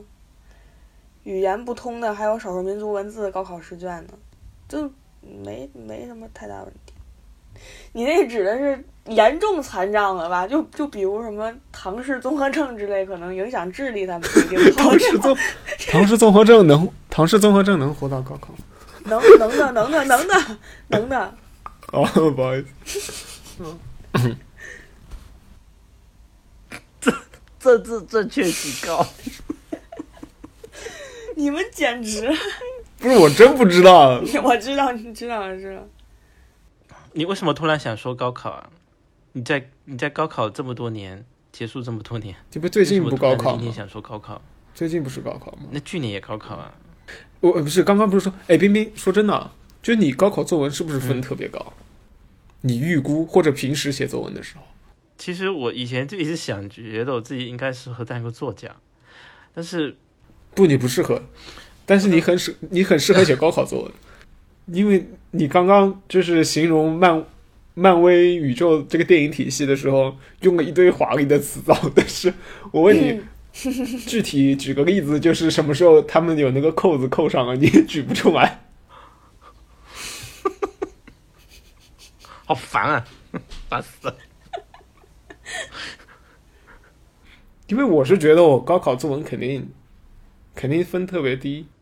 [1.24, 4.14] 语言不通的，还有少数民族文字的高考试卷呢，
[4.68, 6.94] 就没没什么太大问题。
[7.92, 10.46] 你那指的是严重残障了吧？
[10.46, 15.37] 就就比如什么唐氏综合症之类，可能影响智力，他们不一定考唐氏综
[15.90, 18.59] 唐氏综合症能唐氏综合症能活到高考吗？
[19.05, 21.35] 能能的能的能的能的。
[21.92, 23.24] 哦，不好意思，
[23.61, 23.79] 嗯。
[27.00, 27.12] 这
[27.61, 29.07] 这这正确极高。
[31.35, 32.33] 你们简直，
[32.98, 34.20] 不是我真不知道。
[34.42, 35.87] 我知道，你知道，知道。
[37.16, 38.68] 你为什么突然想说高考啊？
[39.33, 43.31] 你在你在高考这么多年，结束这么多年，这不最近不高考吗？
[43.31, 44.42] 为什么突然今天想说高考，
[44.74, 45.62] 最近不是高考吗？
[45.70, 46.74] 那去年也高考啊。
[47.40, 51.72] 我呃不是刚刚不是说，哎，冰冰，说真的啊，就你高考作文是不是分嗯特别高？
[52.61, 54.64] 你预估或者平时写作文的时候，
[55.16, 58.76] 其实我以前就一直想，觉得我自己应该适合当一个作家，
[59.55, 59.96] 但是
[60.55, 61.22] 不，你不适合，
[61.87, 63.92] 但是你很适，你很适合写高考作文，
[64.66, 67.25] 因为你刚刚就是形容漫
[67.75, 72.33] 漫威宇宙这个电影体系的时候，用了一堆华丽的词藻，但是
[72.72, 73.20] 我问你，
[74.07, 78.62] 具体举个例子，就是什么时候他们有那个扣子扣上了，你也举不出来。
[82.46, 83.05] 好烦啊，
[83.68, 84.16] 烦死了。
[87.68, 89.68] 因为我是觉得我高考作文肯定
[90.55, 91.75] 肯定分特别低，我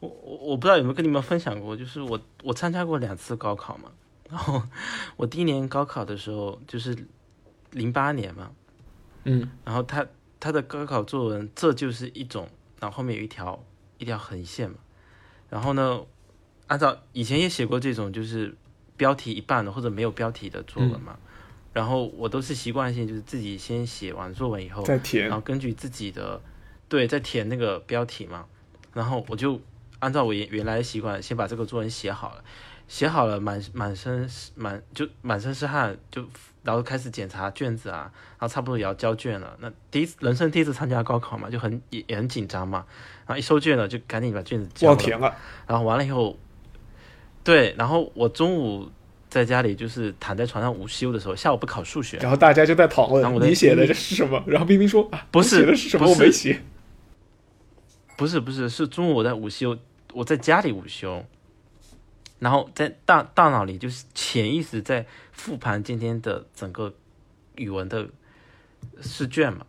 [0.00, 3.90] 我我不知道有没有跟你们分享过，就是我我参加过两次高考嘛，
[4.28, 4.62] 然后
[5.16, 6.96] 我第一年高考的时候就是
[7.70, 8.50] 零八年嘛，
[9.24, 10.06] 嗯，然后他
[10.40, 12.48] 他的高考作文这就是一种，
[12.80, 13.62] 然后后面有一条
[13.98, 14.78] 一条横线嘛，
[15.50, 16.00] 然后呢，
[16.66, 18.56] 按照以前也写过这种就是
[18.96, 21.18] 标题一半的或者没有标题的作文嘛，
[21.74, 26.40] 然后我都是习惯性就是自己先写完作文以后，再填然后根据自己的
[26.88, 28.46] 对再填那个标题嘛，
[28.94, 29.60] 然后我就
[30.00, 32.44] 按照我原原来的习惯，先把这个作文写好了，
[32.88, 36.24] 写好了满满身是满就满身是汗，就
[36.62, 39.56] 然后开始检查卷子啊，然后差不多也要交卷了。
[39.60, 42.84] 那第一次人生第一次参加高考嘛，就很也也很紧张嘛，
[43.26, 45.34] 然后一收卷了就赶紧把卷子交了，忘填了，
[45.66, 46.36] 然后完了以后，
[47.44, 48.90] 对，然后我中午
[49.28, 56.62] 在家里就是躺在床上午休的时候，下午不考数学，然后大家就在讨然后我的论你写的这是什么，然后冰冰说啊，不是我写的是什么，我没写。
[58.16, 59.78] 不是不是，是中午我在午休，
[60.12, 61.24] 我在家里午休，
[62.38, 66.94] 然后在大大脑里就是潜意识在复盘今天的整个
[67.56, 68.08] 语文的
[69.00, 69.66] 试卷嘛，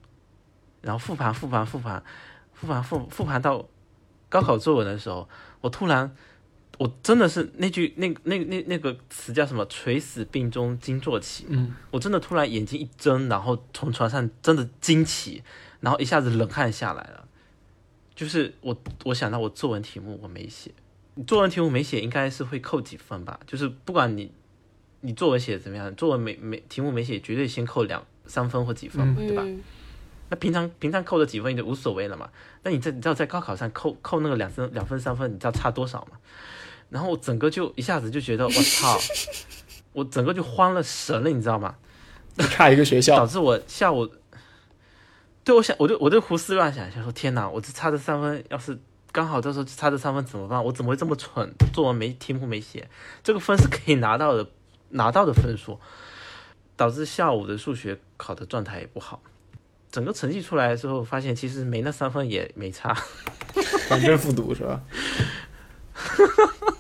[0.82, 2.04] 然后复盘复盘复盘
[2.54, 3.68] 复盘复复盘到
[4.30, 5.28] 高考作文的时候，
[5.62, 6.16] 我突然，
[6.78, 15.44] 我真的是那句那那那那个词叫什么“垂死病中惊坐起”，嗯，我真的突然眼睛一睁，然后从床上真的惊起，
[15.82, 17.21] 然后一下子冷汗下来了。
[18.22, 20.70] 就是我我想到我作文题目我没写，
[21.26, 23.40] 作文题目没写应该是会扣几分吧？
[23.48, 24.32] 就是不管你
[25.00, 29.42] 你作文写的怎么样，作文没没题目没写，绝对先扣两三分或几分嘛，对吧？
[29.44, 29.60] 嗯，
[30.30, 32.30] 那平常平常扣的几分就无所谓了嘛。
[32.62, 36.20] 那你在你知道在高考上扣扣那个两分两分三分，你知道差多少吗？
[36.92, 39.00] 然后我整个就一下子就觉得我操，
[39.94, 41.76] 我整个就慌了神了，你知道吗？
[42.38, 44.08] 差一个学校，导致我下午，
[45.44, 48.78] 对我想我就我就胡思乱想，想说天哪，我这差这三分，要是
[49.12, 50.64] 刚好到时候差这三分怎么办？
[50.64, 51.52] 我怎么会这么蠢？
[51.74, 52.88] 作文没题目没写，
[53.24, 54.48] 这个分是可以拿到的，
[54.90, 55.80] 拿到的分数，
[56.76, 59.22] 导致下午的数学考的状态也不好。
[59.92, 62.94] 整个成绩出来之后，发现其实没那三分也没差。
[63.90, 64.82] 反正复读是吧？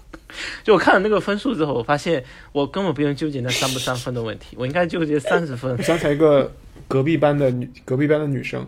[0.63, 5.81] 就我看了那个分数之后，我发现我根本不用纠结那三不三分的问题，我应该纠结三十分我。
[5.81, 6.51] 想起来一个
[6.87, 8.67] 隔壁班的女，隔壁班的女生，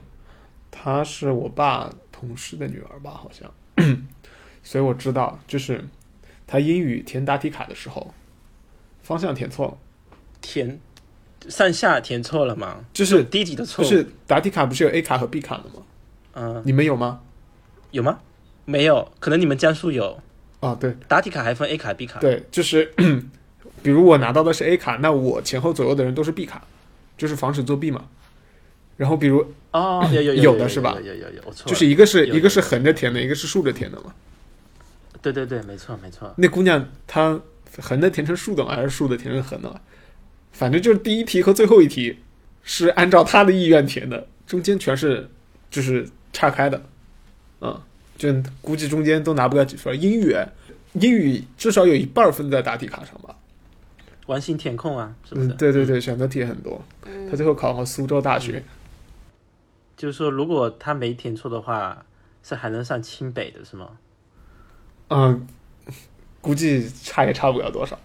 [0.72, 3.52] 她是我爸同事的女儿吧，好像，
[4.64, 5.84] 所以我知道，就是
[6.48, 8.14] 她英语填答题卡的时候，
[9.02, 9.78] 方向填错了，
[10.42, 10.80] 填
[11.50, 12.86] 上下填错了吗？
[12.94, 13.90] 就是低级的错就。
[13.90, 15.84] 是答题卡不是有 A 卡和 B 卡的吗？
[16.34, 17.22] 嗯，你们有吗？
[17.92, 18.20] 有吗？
[18.66, 20.20] 没有，可能你们江苏有
[20.64, 22.20] 啊，对答题卡还分 A 卡、B 卡。
[22.20, 22.92] 对，就是
[23.82, 26.66] 比如我拿到的是 A 卡，那我前后左右的人都是 B 卡，
[27.18, 28.06] 就是防止作弊嘛。
[28.96, 31.68] 然后比如哦，有有 有有的是吧有有有有，我错。
[31.68, 34.14] 就是一个是一个是横着填的，一个是竖着填的嘛。
[35.22, 36.34] 对对对，没错没错。
[36.38, 37.40] 那姑娘她
[37.82, 38.76] 横的填成竖的吗？
[38.76, 39.82] 还是竖的填成横的吗？
[40.52, 42.20] 反正就是第一题和最后一题
[42.62, 45.28] 是按照她的意愿填的，中间全是
[45.72, 46.82] 就是岔开的，
[47.62, 47.82] 嗯，
[48.18, 50.00] 就估计中间都拿不了几分。
[50.02, 50.36] 英语
[50.94, 53.36] 英语至少有一半分在答题卡上吧？
[54.28, 55.48] 完形填空啊，是不是？
[55.48, 56.82] 嗯，对对对，选择题很多。
[57.06, 58.64] 嗯她最后考上苏州大学，
[59.98, 62.06] 就是说，如果他没填错的话，
[62.44, 63.90] 是还能上清北的，是吗？
[65.10, 65.46] 嗯，
[66.40, 68.00] 估计差也差不了多少。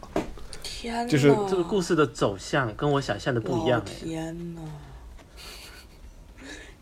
[0.62, 3.84] 天呐，就是这个故事的走向跟我想象的不一样哎。
[3.84, 4.60] 天呐，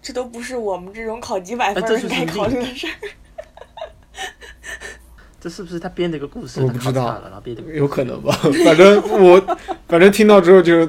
[0.07, 2.92] 这都不是我们这种考几百分该考虑的事儿。
[5.40, 6.61] 这是不是他编的一个故事？
[6.61, 7.21] 我不知道
[7.75, 8.33] 有可能吧，
[8.64, 9.57] 反正我
[9.88, 10.87] 反正听到之后就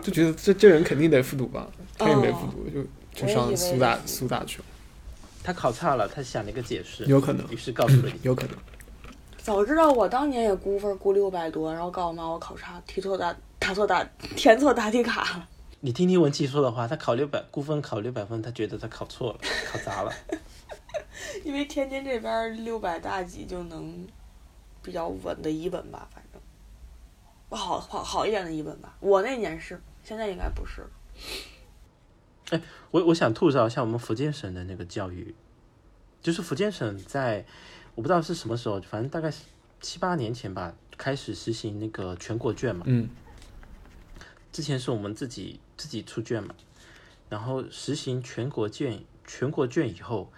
[0.00, 1.66] 就觉得这这人肯定得复读吧，
[1.98, 4.64] 他也没复读，就就上苏大苏大去了，
[5.42, 8.14] 他考差了，他想了一个解释，有可能于是告诉了你。
[8.22, 8.54] 有可能。
[9.38, 15.48] 早知道我当年也估分估六百多，然后告诉我妈我考差，题错答答错答填错答题卡了。
[15.80, 19.38] 你听听文琪说的话，他考六百估分考六百分，他觉得他考错了，
[19.70, 20.12] 考砸了。
[21.44, 24.06] 因为天津这边六百大几就能
[24.82, 26.40] 比较稳的一本吧，反正
[27.56, 28.96] 好好好一点的一本吧。
[28.98, 30.84] 我那年是，现在应该不是。
[32.50, 32.60] 哎
[32.90, 35.34] 我我想吐槽一下我们福建省的那个教育，
[36.20, 37.44] 就是福建省在
[37.94, 39.44] 我不知道是什么时候，反正大概是
[39.80, 42.84] 七八年前吧，开始实行那个全国卷嘛。
[42.88, 43.08] 嗯
[44.50, 46.54] 之前是我们自己自己出卷嘛，
[47.30, 50.30] 然后实行全国卷全国卷以后，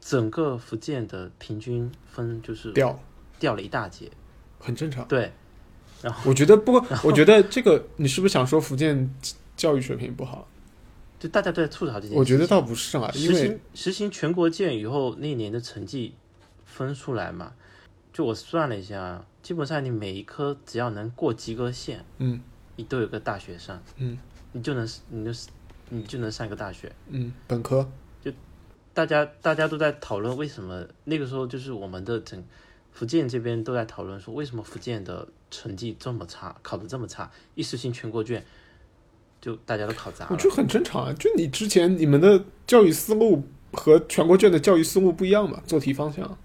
[0.00, 3.00] 整个福建的平均分就是掉
[3.38, 4.10] 掉了一大截。
[4.58, 5.06] 很正常。
[5.08, 5.32] 对，
[6.02, 9.14] 然后我觉得不过， 我觉得这个你是不是想说福建
[9.56, 10.46] 教育水平不好？
[11.18, 12.18] 就大家都在吐槽这件事情。
[12.18, 16.14] 我觉得倒不是啊，因为实行实行全国卷以后，那一年的成绩
[16.64, 17.52] 分出来嘛，
[18.12, 22.40] 就我算了一下，基本上你每一科只要能过及格线，嗯
[22.76, 24.18] 你都有个大学生，嗯
[24.52, 25.40] 你就能你就
[25.88, 26.90] 你就能上一个大学。
[27.08, 27.88] 嗯本科
[28.22, 28.32] 就
[28.92, 32.42] 大家大家都在讨论为什么那个时候就是我们的整
[32.92, 38.44] 福建这边都在讨论说为什么福建的成绩这么差，考的这么差，一次性全国卷，
[39.40, 40.30] 就大家都考砸了。
[40.32, 41.12] 我觉得很正常啊。
[41.18, 46.38] 就你之前你们的教育思路和全国卷的教育思路不一样嘛，做题方向。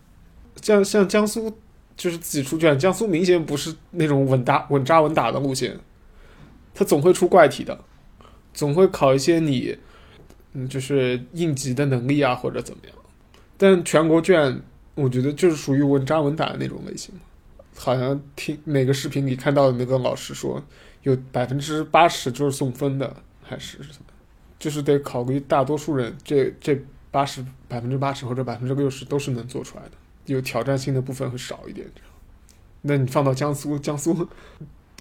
[0.62, 1.52] 像像江苏
[1.98, 5.78] 就是自己出卷，江苏明显不是那种稳打稳扎稳打的路线，
[6.74, 7.80] 他总会出怪题的，
[8.56, 9.78] 总会考一些你
[10.54, 12.96] 嗯就是应急的能力啊或者怎么样。
[13.56, 14.60] 但全国卷
[14.96, 17.14] 我觉得就是属于稳扎稳打的那种类型。
[17.78, 20.64] 好像听哪个视频里看到的那个老师说，
[21.04, 24.06] 有百分之八十就是送分的，还是什么？
[24.58, 26.82] 就是得考虑大多数人，这这
[27.12, 29.92] 八十百分之八十或者百分之六十都是能做出来的，
[30.28, 31.86] 有挑战性的部分会少一点。
[31.94, 32.10] 这样，
[32.82, 34.26] 那你放到江苏，江苏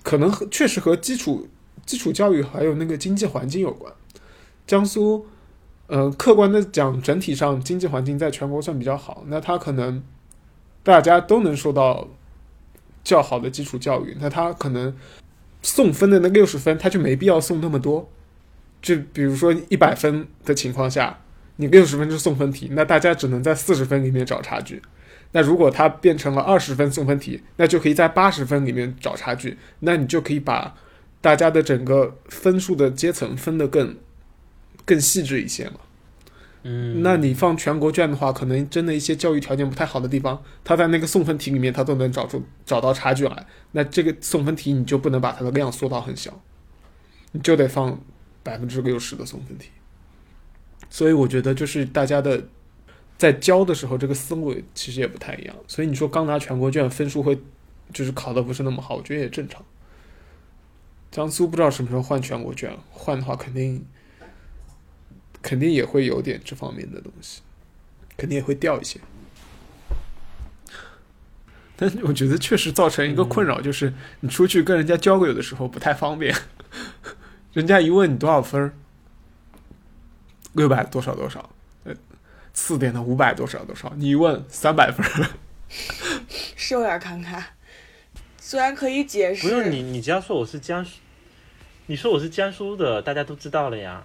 [0.03, 1.47] 可能确实和基础
[1.85, 3.93] 基础教育还有那个经济环境有关。
[4.67, 5.27] 江苏
[5.87, 10.03] 呃，客观的讲，整体上经济环境在全国算比较好，那他可能
[10.83, 12.09] 大家都能受到
[13.03, 14.97] 较好的基础教育，那他可能
[15.61, 18.09] 送分的那六十分，他就没必要送那么多。
[18.81, 21.21] 就比如说一百分的情况下，
[21.57, 24.81] 你六十分是送分题，那大家只能在四十分里面找差距。
[25.33, 30.75] 那如果它变成了二十分送分题，那就可以在八十分里面找差距，那你就可以把
[31.25, 33.97] 大家的整个分数的阶层分得更
[34.85, 35.81] 更细致一些嘛。
[36.65, 43.47] 嗯，那你放全国卷的话，可能真的一些教育条件不太好的地方，他在那个送分题里面，他都能找出找到差距来。
[43.73, 46.43] 那这个送分题你就不能把它的量缩到很小，
[47.33, 47.99] 你就得放
[48.43, 49.71] 百分之六十的送分题。
[50.91, 52.47] 所以我觉得就是大家的
[53.17, 55.57] 在教的时候，这个思路其实也不太一样。
[55.67, 57.41] 所以你说刚拿全国卷分数会
[57.95, 59.65] 就是考的不是那么好，我觉得也正常。
[61.15, 63.87] 江苏不知道什么时候换全国卷，换的话肯定。
[65.41, 67.43] 肯定也会有点这方面的东西，
[68.17, 68.99] 肯定也会掉一些。
[71.77, 76.35] 但我觉得确实造成一个困扰，就是你出去跟人家交流的时候不太方便。
[77.53, 78.73] 人家一问你多少分
[80.55, 81.51] 六百多少多少，
[81.85, 81.95] 呃，
[82.55, 85.07] 次点的五百多少多少，你一问三百分
[86.57, 87.45] 是有点尴尬。
[88.39, 90.93] 虽然可以解释，不用你，你只要说我是江苏，
[91.87, 94.03] 你说我是江苏的，大家都知道了呀。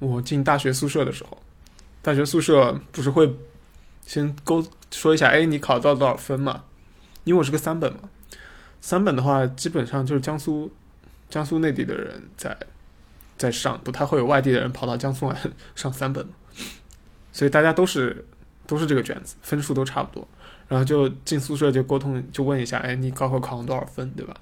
[0.00, 1.40] 我进大学宿舍的时候，
[2.02, 3.32] 大学宿舍不是会
[4.04, 6.64] 先勾说一下，哎，你考到多少分嘛？
[7.22, 8.10] 因为我是个三本嘛，
[8.80, 10.68] 三本的话基本上就是江苏、
[11.30, 12.56] 江苏内地的人在
[13.38, 15.40] 在上，不太会有外地的人跑到江苏来
[15.76, 16.26] 上三本，
[17.32, 18.24] 所以大家都是
[18.66, 20.26] 都是这个卷子，分数都差不多。
[20.66, 24.34] 然后就进宿舍就沟通，就问一下，哎，你高考考了多少分，对吧？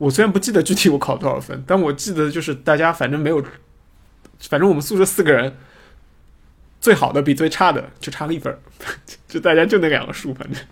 [0.00, 3.44] 我虽然不记得具体我考了多少分，但我记得就是大家反正没有。
[4.48, 5.54] 反正我们宿舍四个人，
[6.80, 8.58] 最好的比最差的就差了一分
[9.28, 10.64] 就大家就那两个数，反正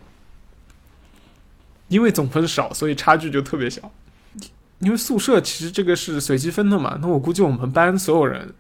[1.89, 3.93] 因为总分少，所以差距就特别小。
[4.79, 8.55] 因为宿舍其实这个是随机分的嘛，那我估计我们班所有人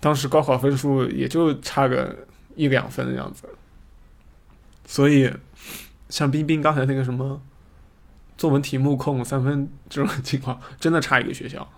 [0.00, 2.16] 当时高考分数也就差个
[2.56, 3.42] 一两分的样子。
[4.86, 5.30] 所以
[6.08, 7.42] 像冰冰刚才那个什么
[8.36, 11.68] 作文题目控三分这种情况，真的差一个学校。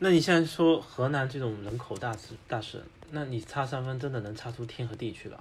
[0.00, 5.38] 那你现在说河南这种人口大市大省，那你差三分真的能差出天和地去了？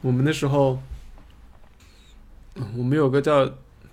[0.00, 0.80] 我们那时候，
[2.54, 3.44] 嗯，我们有个叫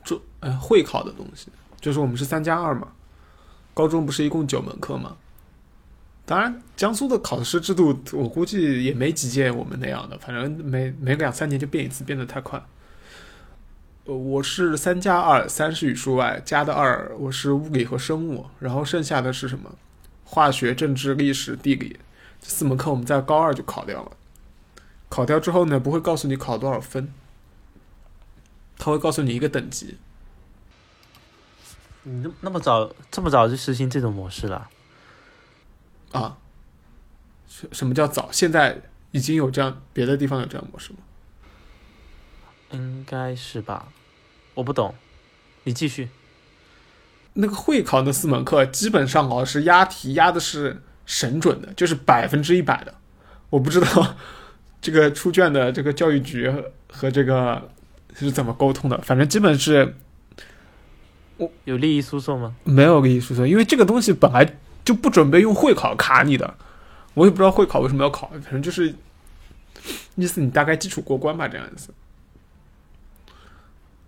[0.03, 1.47] 做呃会考的东西，
[1.82, 2.89] 就是我们是三加二嘛，
[3.74, 5.18] 高中不是一共九门课嘛？
[6.28, 12.63] 当然，江苏的考试制度我估计也没几届我们那样的，反正每每两三年就变一次，变得太快。
[14.06, 19.76] 呃，我是三加二，三是语数外，加的二我是物理和生物，然后剩下的是什么？
[20.24, 21.99] 化学、政治、历史、地理，
[22.39, 24.12] 这四门课我们在高二就考掉了。
[25.10, 27.12] 考掉之后呢，不会告诉你考多少分，
[28.78, 29.97] 他会告诉你一个等级。
[32.03, 34.70] 你那那么早这么早就实行这种模式了？
[36.12, 36.38] 啊？
[37.47, 38.30] 什什么叫早？
[38.32, 40.99] 现在已经有这样，别的地方有这样模式吗？
[42.72, 43.88] 应该是吧，
[44.53, 44.95] 我不懂，
[45.63, 46.09] 你继续。
[47.34, 52.95] 那个会考那四门课，基本上老师押题押的是神准的，就是百分之一百的。
[53.49, 54.16] 我不知道
[54.82, 56.51] 这个出卷的这个教育局
[56.88, 57.70] 和这个
[58.16, 59.95] 是怎么沟通的，反正基本是。
[61.38, 62.55] 我有利益输送吗？
[62.63, 66.55] 没有利益输送，因为这个东西本来就不准备用会考卡你的。
[67.13, 68.95] 我也不知道会考为什么要考，反正就是
[70.16, 71.89] 意思你大概基础过关吧，这样子。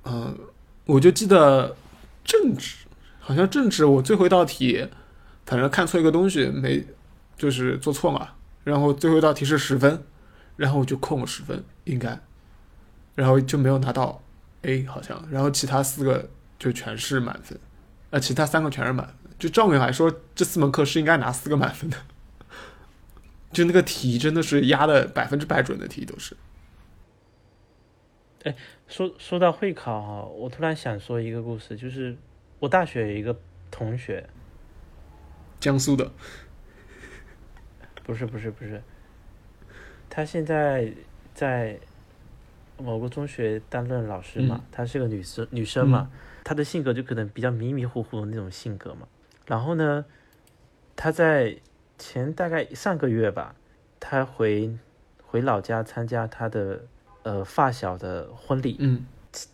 [0.09, 0.37] 嗯，
[0.85, 1.75] 我就记得
[2.23, 2.85] 政治，
[3.19, 4.87] 好像政治我最后一道题，
[5.45, 6.85] 反正看错一个东西没，
[7.37, 8.29] 就是做错嘛，
[8.63, 10.01] 然后最后一道题是十分，
[10.55, 12.17] 然后我就扣了十分，应该，
[13.15, 14.23] 然后就没有拿到
[14.61, 17.59] A 好像，然后其他四个就全是满分，
[18.11, 21.97] 呃，其他三个全是满分，就照理来说这四门课是应该拿四个满分的，
[23.51, 26.37] 就那个题真的是压的百分之百准的题都是。
[28.43, 28.55] 哎，
[28.87, 32.15] 说说到会考哈，我突然想说一个故事，就是
[32.59, 33.37] 我大学有一个
[33.69, 34.27] 同学，
[35.59, 36.09] 江苏的，
[38.03, 38.81] 不是不是不是，
[40.09, 40.93] 他现在
[41.33, 41.77] 在
[42.77, 46.09] 某个中学担任老师嘛，她是个女生女生嘛，
[46.45, 49.07] 她的性格就可能比较迷迷糊糊的那种性格嘛。
[49.47, 50.05] 然后呢，
[50.95, 51.57] 她在
[51.97, 53.55] 前大概上个月吧，
[53.99, 54.77] 她回
[55.21, 56.85] 回老家参加她的。
[57.27, 59.05] 呃，发小的婚礼，嗯，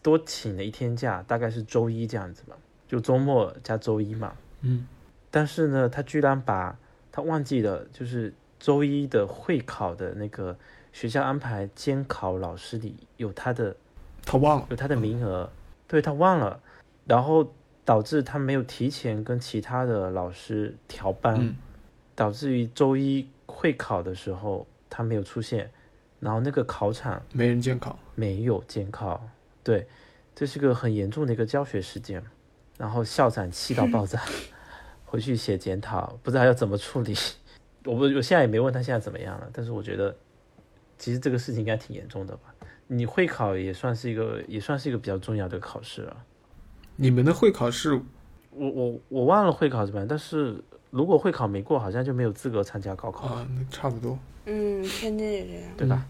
[0.03, 2.55] 多请了一天假，大概是周一这样子吧，
[2.87, 4.87] 就周末加周一嘛，嗯，
[5.31, 6.77] 但是呢，他居然把
[7.11, 10.55] 他忘记了就是周一的会考的那个
[10.91, 13.75] 学校安排监考老师里有他的
[14.23, 15.49] 他忘了，有他的名额，
[15.87, 16.61] 对他忘了，
[17.07, 17.51] 然后
[17.83, 21.55] 导致他没有提前跟其他的老师调班，嗯。
[22.15, 25.71] 导致于周一会考的时候他没有出现，
[26.23, 27.99] 然后那个考场没人监考。
[28.15, 29.21] 没有监考，
[29.63, 29.87] 对，
[30.33, 32.23] 这是个很严重的一个教学事件，
[32.77, 34.21] 然后校长气到爆炸，
[35.03, 37.13] 回去写检讨，不知道要怎么处理。
[37.85, 40.15] 我不，我现在也没问他现在怎么样了，但是我觉得
[40.97, 42.53] 其实这个事情应该挺严重的吧。
[42.87, 46.23] 你会考也算是一个，也算是一个比较重要的考试了。
[46.95, 47.93] 你们的会考是
[48.51, 50.63] 我我我忘了会考怎么样，但是
[50.93, 54.15] 如果会考没过，好像就没有资格参加高考，啊，那差不多。
[54.45, 55.63] 嗯，天津也这样。
[55.75, 56.05] 对吧？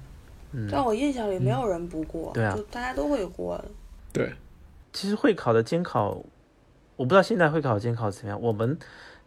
[0.51, 3.71] 嗯，在我印象里，没有人不过，对啊就大家都会过的。
[4.11, 4.34] 对，
[4.91, 6.21] 其实会考的监考，
[6.97, 8.41] 我不知道现在会考监考怎么样。
[8.41, 8.77] 我们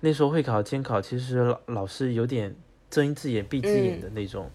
[0.00, 2.54] 那时候会考监考，其实老老师有点
[2.90, 4.50] 睁一只眼闭一只眼的那种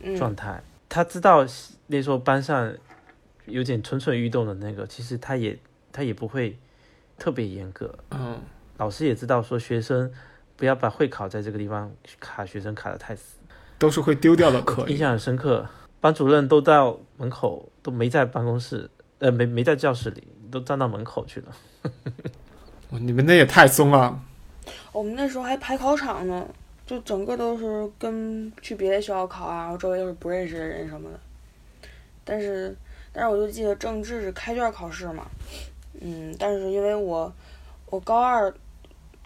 [0.00, 0.60] 嗯，状态。
[0.88, 1.46] 他知道
[1.86, 2.74] 那时候班上
[3.46, 5.56] 有点蠢蠢欲动的那个，其实他也
[5.92, 6.58] 他也不会
[7.16, 7.96] 特别严格。
[8.10, 8.40] 嗯，
[8.78, 10.10] 老师也知道说学生
[10.60, 11.90] 不要把会考在这个地方
[12.20, 13.38] 卡学生卡的太死。
[13.78, 15.66] 都是会丢掉的课印象很深刻，
[16.02, 18.90] 班主任都到门口都没在办公室，
[19.20, 21.46] 呃，没没在教室里，都站到门口去了。
[22.92, 24.20] 哇你们那也太松了。
[24.92, 26.46] 我们那时候还排考场呢，
[26.86, 31.18] 就整个都是跟去别的学校考啊，然后周围都是不认识的人什么的。
[32.22, 32.76] 但是，
[33.14, 35.26] 但是我就记得政治是开卷考试嘛，
[36.02, 37.32] 嗯，但是因为我
[37.86, 38.52] 我高二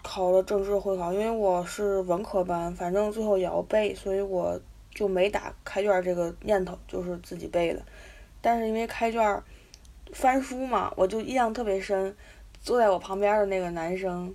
[0.07, 4.57] 考了政治会考，因为我是文科班，反正最后也要背，所以我
[4.93, 7.81] 就没打开卷这个念头，就是自己背的。
[8.39, 9.43] 但是因为开卷
[10.13, 12.15] 翻书嘛，我就印象特别深，
[12.61, 14.33] 坐在我旁边的那个男生。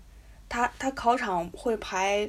[0.49, 2.29] 他他考场会排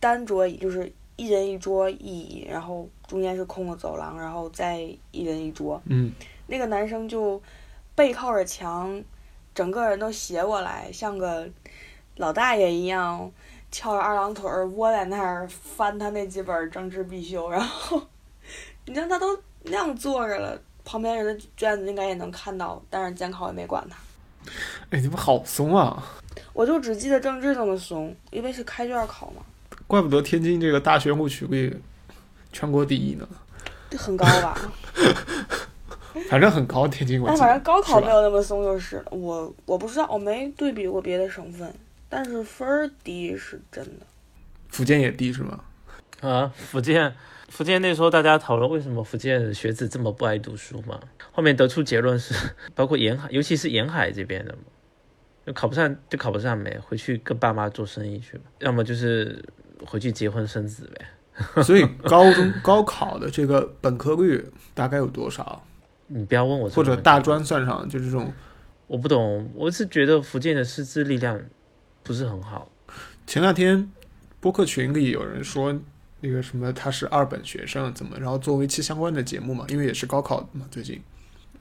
[0.00, 4.78] 单桌椅，就是一人一桌一椅，然后中间是空的走廊，然后再
[5.10, 5.78] 一人一桌。
[5.84, 6.10] 嗯，
[6.46, 7.38] 那个男生就
[7.94, 9.04] 背靠着墙，
[9.54, 11.46] 整个人都斜过来，像个
[12.20, 13.32] 老大爷一样，
[13.70, 17.50] 翘着二郎腿儿窝在那儿翻他那几本政治必修。
[17.50, 18.00] 然后
[18.84, 19.26] 你像他都
[19.62, 23.96] 那样坐着了，旁边人的卷子应该也能看到，但是监考也没管他。
[24.90, 26.02] 哎，你们好松啊！
[26.52, 29.42] 我就只记得政治这么松，因为是开卷考嘛。
[29.86, 31.80] 怪不得天津这个大学录取率
[32.52, 33.26] 全国第一呢，
[33.88, 34.60] 这很高吧？
[36.28, 36.86] 反正很高。
[36.86, 39.04] 天津我但反正高考没有那么松就是了。
[39.10, 41.72] 我我不知道，我没对比过别的省份，
[42.10, 44.06] 但是分儿低是真的。
[44.68, 45.64] 福建也低是吗？
[46.20, 47.14] 啊，福建，
[47.48, 51.00] 福建那时候大家讨论为什么福建的学子这么不爱读书嘛，
[51.32, 52.34] 后面得出结论是，
[52.74, 54.64] 包括沿海，尤其是沿海这边的嘛，
[55.46, 59.42] 就考不上就考不上呗，回去跟爸妈做生意去吧，要么就是
[59.86, 61.06] 回去结婚生子呗。
[61.62, 64.44] 所以高中高考的这个本科率
[64.74, 65.64] 大概有多少？
[66.08, 68.30] 你不要问我这个或者大专算上，就这种。
[68.86, 71.40] 我不懂，我是觉得福建的师资力量
[72.10, 72.68] 不是很好。
[73.24, 73.88] 前两天
[74.40, 75.72] 播客群里有人说
[76.18, 81.00] 那个什么他是二本学生怎么，然后做一期相关的节目嘛，因为也是高考嘛最近，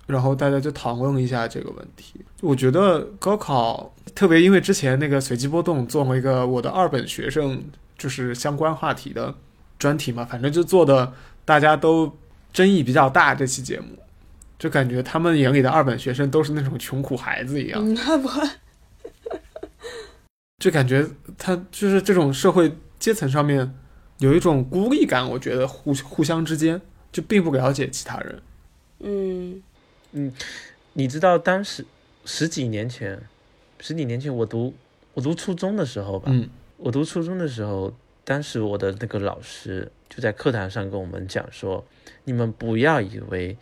[0.08, 2.16] 然后大家就讨论一下这个问题。
[2.42, 7.64] 我觉得高考特别，因为之前那个随机波动做了一个我的二本学生
[7.96, 9.36] 就是相关话题的
[9.78, 11.14] 专题嘛，反正就做的
[11.46, 12.12] 大家都
[12.52, 13.86] 争议比较大这期节目。
[14.58, 18.28] 就感觉他们眼里的二本学生都是那种穷苦孩子一样，嗯，那不，
[20.60, 21.08] 就感觉
[21.38, 23.74] 他就是这种社会阶层上面
[24.18, 26.80] 有一种孤立感，我觉得互互相之间
[27.12, 28.42] 就并不了解其他人。
[29.00, 29.62] 嗯
[30.94, 31.86] 你知道当时
[32.26, 33.22] 十几年前，
[33.80, 34.74] 十几年前我读
[35.14, 37.96] 我读初中的时候吧，嗯我读初中的时候，
[38.26, 41.86] 当时我的那个老师就在课堂上跟我们讲说，
[42.26, 43.58] 你们不要以为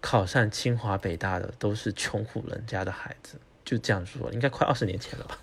[0.00, 3.34] 考上清华北大的都是穷苦人家的孩子，
[3.64, 5.38] 就这样说，应该快二十年前了吧？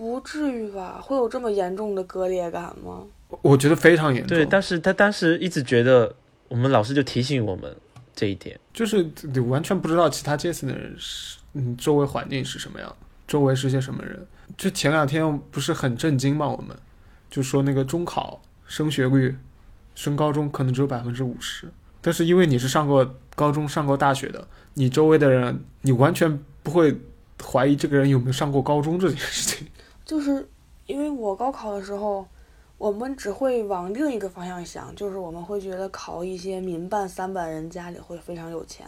[0.00, 0.98] 不至于吧？
[0.98, 3.02] 会有这么严重的割裂感吗？
[3.42, 4.34] 我觉得非常严重。
[4.34, 6.10] 对，但是他当时一直觉得，
[6.48, 7.76] 我们老师就提醒我们
[8.14, 8.58] 这一点。
[8.72, 12.96] 就是你完全不知道其他阶层的人是嗯周围环境是什么样，
[13.28, 14.26] 周围是些什么人。
[14.56, 16.48] 就前两天不是很震惊吗？
[16.48, 16.74] 我们
[17.30, 19.36] 就说那个中考升学率，
[19.94, 21.68] 升高中可能只有百分之五十，
[22.00, 26.98] 但是因为你是上过高中、上过大学的，你周围的人，你完全不会
[27.44, 29.66] 怀疑这个人有没有上过高中这件事情。
[30.10, 30.44] 就是
[30.86, 32.26] 因为我高考的时候，
[32.78, 38.84] 我们只会往另一个方向想，就是我们会觉得考一些民办三本人家里会非常有钱，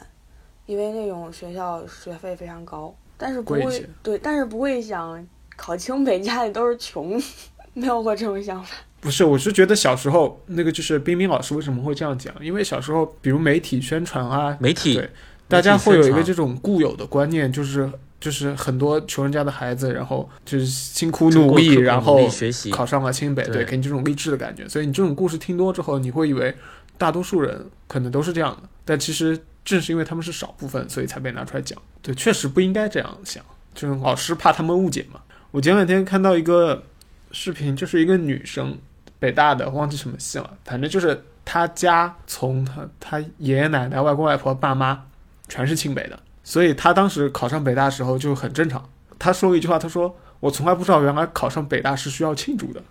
[0.67, 7.23] 因为那种学校学费非常高，但是不会对，但是不会想考清北家里都是穷，
[7.73, 8.75] 没有过这种想法。
[9.01, 12.35] 不是，我是觉得小时候那个就是冰冰老师为什么会这样讲？
[12.45, 15.09] 因为小时候，比如媒体宣传啊，媒体对
[15.47, 17.89] 大家会有一个这种固有的观念，就是
[18.23, 24.69] 就是很多穷人家的孩子，然后就是辛苦努力，然后学习考上了清北，对对，给你这种励志的感觉。
[24.69, 26.55] 所以你这种故事听多之后，你会以为
[26.97, 31.77] 大多数人可能都是这样的，但其实正是因为他们是少部分，所以才被拿出来讲。
[32.01, 33.45] 对，确实不应该这样想，
[33.75, 35.21] 就是老师怕他们误解嘛。
[35.51, 36.85] 我前两天看到一个
[37.33, 38.79] 视频，就是一个女生，
[39.19, 45.07] 北大的，忘记什么系了，反正就是她家从她她爷爷奶奶、外公外婆、爸妈
[45.49, 48.89] 全是清北的，所以他当时考上北大的时候就很正常。
[49.19, 52.83] 他说了一句话，他说：“我从来不知道原来考上北大是需要庆祝的。”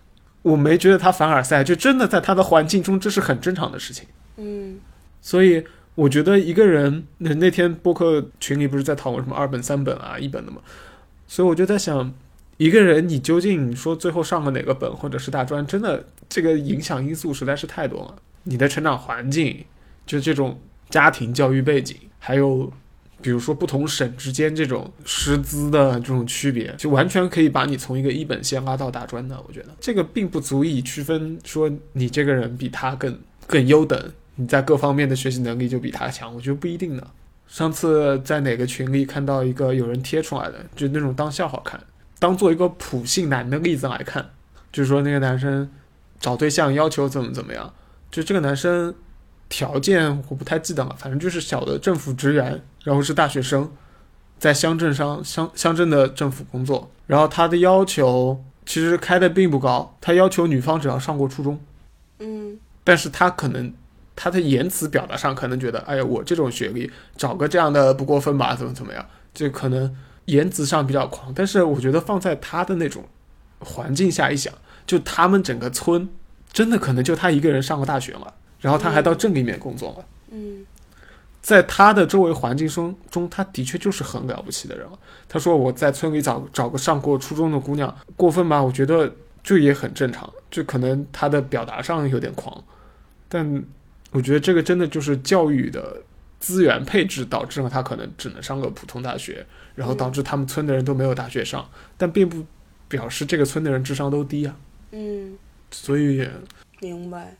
[0.44, 4.08] 我没觉得他凡尔赛，就真的在他的环境中，这是很正常的事情。
[4.38, 4.80] 嗯
[5.22, 10.60] 所以我觉得一个人，那那天播客群里不是在讨论什么二本、三本啊、一本的嘛，
[11.28, 12.12] 所以我就在想，
[12.58, 18.16] 一个人你究竟说最后上了哪个本或者是大专，真的这个影响因素实在是太多了。
[18.44, 19.64] 你的成长环境，
[20.08, 22.72] 就这种家庭教育背景，还有
[23.22, 29.42] 比如说不同省之间这种师资的这种区别，就完全可以把你从一个一本线拉到大专的。
[29.48, 33.18] 我觉得这个并不足以区分说你这个人比他更
[33.48, 37.08] 更优等，你在各方面的学习能力就比他强，我觉得不一定的。
[37.48, 41.78] 上次在哪个群里看到一个有人贴出来的，就那种当笑话看，
[42.18, 44.30] 当做一个普信男的例子来看，
[44.72, 45.70] 就是说那个男生
[46.20, 47.74] 找对象要求怎么怎么样，
[48.10, 48.96] 就这个男生
[49.50, 53.72] 条件我不太记得了，反正就是小的政府职员，然后是大学生，
[54.40, 61.60] 在乡镇上乡乡镇的政府工作，然后他的要求其实开的并不高，他要求女方只要上过初中。
[62.20, 63.74] 嗯但是他可能
[64.16, 71.32] 他的言辞表达上可能觉得，哎呀，我这种学历找个这样的不过分吧，怎么怎么样，这可能言辞上比较狂。
[71.36, 73.06] 但是我觉得放在他的那种
[73.60, 74.52] 环境下一想，
[74.88, 76.10] 就他们整个村
[76.52, 80.06] 真的可能就他一个人上过大学嘛，然后他还到镇里面工作了。
[80.32, 80.66] 嗯
[81.42, 85.00] 在他的周围环境中中，他的确就是很了不起的人了。
[85.28, 88.62] 他说我在村里找找个上过初中的姑娘，过分吧？
[88.62, 89.12] 我觉得
[89.44, 92.64] 这也很正常，就可能他的表达上有点狂，
[93.28, 93.64] 但
[94.12, 96.02] 我觉得这个真的就是教育的
[96.40, 101.68] 资源配置导致了他可能只能上个普通大学，然后导致他们村的人都没有大学上，
[101.98, 102.46] 但并不
[102.88, 104.56] 表示这个村的人智商都低啊。
[104.92, 105.38] 嗯，
[105.72, 106.28] 所以，
[106.82, 107.36] 明白。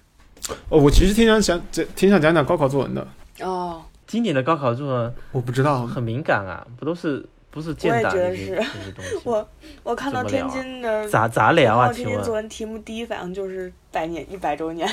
[0.70, 3.08] 哦，我其实挺想讲讲，挺想讲讲高考作文的。
[3.42, 9.22] 哦，今年的高考作文我不知道，很敏感啊，不都是不是健我也打那些觉得是那些东西？
[9.24, 9.50] 我
[9.84, 11.86] 我看到天津的咋咋聊啊？
[11.86, 14.86] 看到提天津作文题目，第一反应就是百年一百周年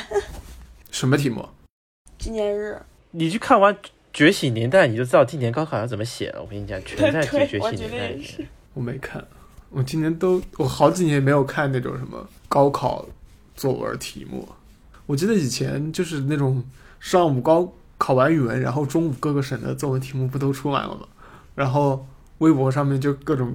[0.93, 1.45] 什么题目？
[2.17, 2.81] 纪念日。
[3.11, 3.75] 你去看完
[4.13, 6.41] 《觉醒年代》，你就知道今年高考要怎么写了。
[6.41, 8.49] 我跟你讲，全在对觉醒年代里面。
[8.75, 9.27] 我没看，
[9.71, 13.05] 我今年都我好几年没有看那种什么高考
[13.57, 14.49] 作文题目。
[15.07, 16.63] 我记得以前就是那种
[17.01, 21.07] 上午高考完语文，然后中午各个省的作文题目不都出来了吗？
[21.55, 22.07] 然后
[22.39, 23.55] 微博上面就各种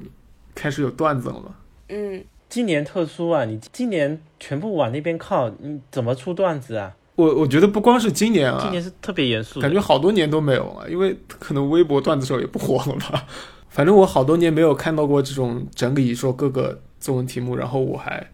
[0.53, 1.55] 开始有段子了嘛。
[1.89, 6.93] 嗯，今年特殊啊，你今年全部往那边靠，你怎么出段子啊？
[7.15, 13.25] 我我觉得不光是今年啊，今年是特别严肃感觉好多年都没有了，因为可能微博段子手也不火了吧。
[13.69, 18.31] 反正我好多年没有看到过这种整理说各个作文题目，然后我还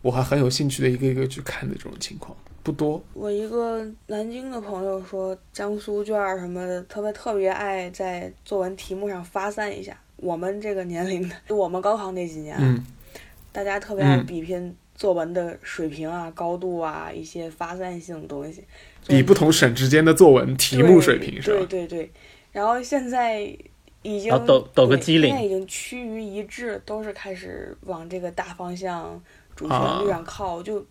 [0.00, 3.02] 我还很有兴趣的一个一个去看的这种情况不多。
[3.14, 9.98] 我一个南京的朋友说，江苏卷什么的，特别特别爱在作文题目上发散一下。
[10.16, 12.84] 我们这个年龄的，就 我们高考那几年，嗯，
[13.50, 18.62] 大家特别爱嗯比拼作文的水平啊、高度啊，一些发散性的东西。
[19.08, 21.66] 比不同省之间的作文题目水平是吧？
[21.68, 22.12] 对对对，
[22.52, 23.40] 然后现在
[24.02, 29.20] 已经抖抖个机灵现在已经趋于一致，都是开始往这个大方向、
[29.56, 30.62] 主旋律上靠。
[30.62, 30.86] 就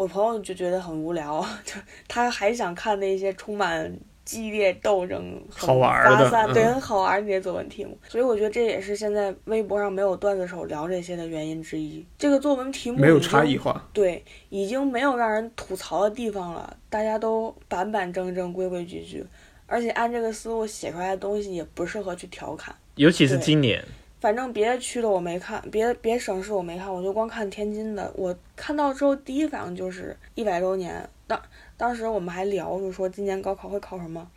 [0.00, 1.74] 我朋友就觉得很无聊，就
[2.08, 3.94] 他还想看那些充满
[4.24, 7.98] 激烈斗争、好玩儿的发散对，嗯很好玩儿的那些作文题目。
[8.08, 12.02] 所以我觉得这也是现在微博上没有段子手聊这些的原因之一。
[12.16, 13.86] 这个作文题目没有差异化。
[13.92, 19.22] 对，已经没有让人吐槽的地方了，大家都板板正正、规规矩矩，
[19.66, 22.74] 而且按这个思路写出来的东西也不适合去调侃。
[22.94, 23.84] 尤其是今年，
[24.20, 28.12] 反正别的区的我没看，别别省市我没看，我就光看天津的。
[28.14, 31.08] 我看到之后第一反应就是一百周年。
[31.26, 31.40] 当
[31.76, 34.30] 当时我们还聊，就说今年高考会考什么，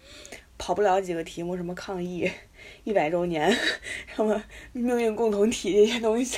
[0.58, 2.32] 跑不了几个题目，什么抗疫、
[2.86, 3.54] 一百周年、
[4.16, 6.38] 什么命运共同体这些东西。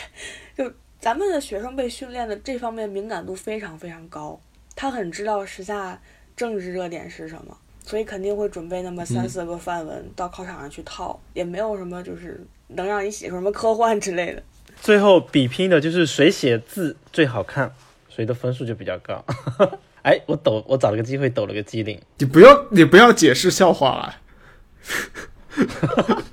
[0.58, 4.40] 就咱们的学生被训练的这方面敏感度非常非常高，
[4.76, 6.02] 他很知道时下
[6.36, 7.56] 政治热点是什么。
[7.84, 14.44] 所以肯定会准备那么三嗯四个范文到考场上去套，也没有什么就是能让你写出什么科幻之类的。
[14.82, 17.74] 最后比拼的就是谁写字最好看，
[18.10, 19.26] 谁的分数就比较高。
[20.04, 22.00] 哎，我抖，我找了个机会抖了个机灵。
[22.20, 24.16] 你不要你不要解释笑话了。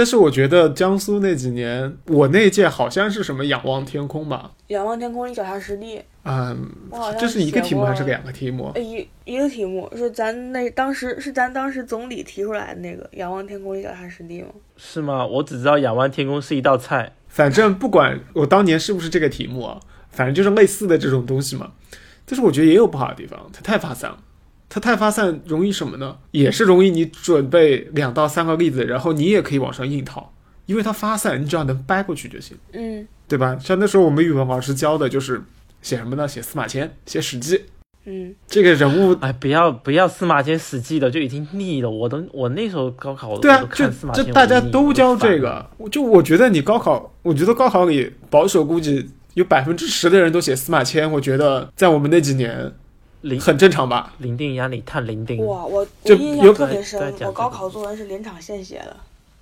[0.00, 4.52] 但是我觉得江苏那几年，我那一届好像是什么仰望天空吧？
[4.68, 6.00] 仰望天空，你脚踏实地。
[6.22, 6.70] 嗯
[7.18, 8.72] 这是一个题目还是两个题目？
[8.74, 14.48] 呃一一个题目是咱那当时是咱当时总理提出来的那个仰望天空，你脚踏实地吗？
[14.78, 15.26] 是吗？
[15.26, 17.12] 我只知道仰望天空是一道菜。
[17.28, 19.78] 反正不管我当年是不是这个题目啊，
[20.10, 21.72] 反正就是类似的这种东西嘛。
[22.24, 24.16] 但是我觉得也有不好的地方，它太发散了。
[24.70, 26.16] 它太发散容易什么呢？
[26.30, 30.32] 也是容易你准备两到三个例子，然后你也可以往上硬套，
[30.64, 33.58] 因为它发散，你只要能掰过去就行，嗯对吧？
[33.60, 35.42] 像那时候我们语文老师教的就是
[35.82, 36.26] 写什么呢？
[36.26, 37.56] 写司马迁，写《史记》
[38.06, 39.16] 嗯，这个人物。
[39.20, 41.90] 哎，不要不要司马迁《史记》的，就已经腻了。
[41.90, 45.38] 我都我那时候高考，对啊我都，这看司马迁，这大家都教这。
[45.38, 52.72] 个，我就我觉得你高考，我觉得高考里保守估计有百分之十的人都写司马迁，我觉得在我们那几年
[53.40, 54.12] 很正常吧？
[54.18, 58.96] 零定压力探零定，哇，我我印象特别深我高考作文是临场现写的，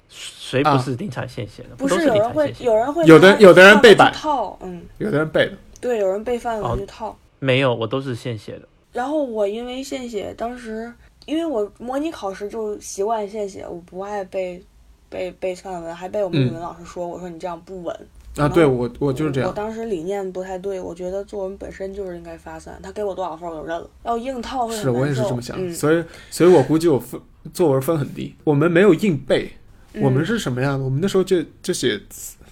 [0.09, 1.77] 谁不是临场现写的？
[1.77, 2.55] 不是有人会。
[2.59, 7.17] 有人会有的有的人背板套，嗯，有的人背的，对，有人背范哦文去套。
[7.39, 8.63] 没有，我都是现写的。
[8.93, 10.93] 然后我因为现写，当时
[11.27, 14.61] 因为我模拟考试就习惯现写，我不爱背
[15.09, 17.97] 背背范文，还被我们语文老师说，我说你这样不稳。
[18.39, 19.67] 啊，对我我就是这样我样。
[19.67, 27.21] 当时理念不太对，我觉得作文本身就是应该发散，他给我多少分我就认了，要硬套是我也是这么想，嗯所以所以我估计我分
[27.53, 28.35] 作文分很低。
[28.45, 29.51] 我们没有硬背，
[29.95, 30.85] 我们嗯是什么样的？
[30.85, 32.01] 我们那时候就就写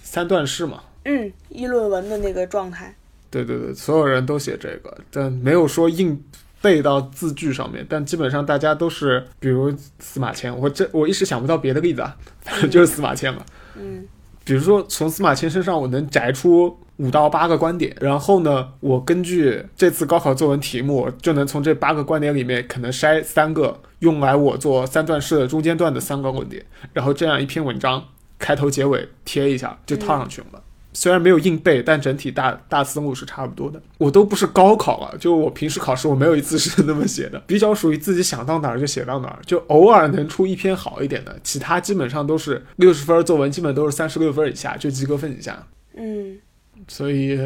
[0.01, 0.83] 三段式嘛。
[1.05, 2.93] 嗯议论文的那个状态。
[3.29, 6.21] 对对对，所有人都写这个，但没有说硬
[6.61, 7.85] 背到字句上面。
[7.87, 9.69] 但基本上大家都是，比如
[9.99, 13.45] 司马迁，我这我一时想不到别的例子啊，反正就是司马迁嘛。
[13.75, 14.07] 嗯
[14.47, 28.01] 比如说从司马迁身上，我能摘出五到八个观点，然后呢，我根据这次高考作文题目，就能从这八个观点里面可能筛三个用来我做三段式的中间段的三个观点，然后这样一篇文章
[28.39, 30.63] 开头结尾贴一下就套上去了。
[30.99, 33.79] 虽然没有硬背，但整体大大思路是差不多的。
[33.99, 45.67] 我都不是高考了，就我平时考试我没有一次是那么写的，比较属于自己想到哪儿就写到哪儿，就偶尔能出一篇好一点的，其他基本上都是六十分作文，基本都是三十六分以下，就及格分以下。
[45.95, 46.39] 嗯，
[46.87, 47.39] 所以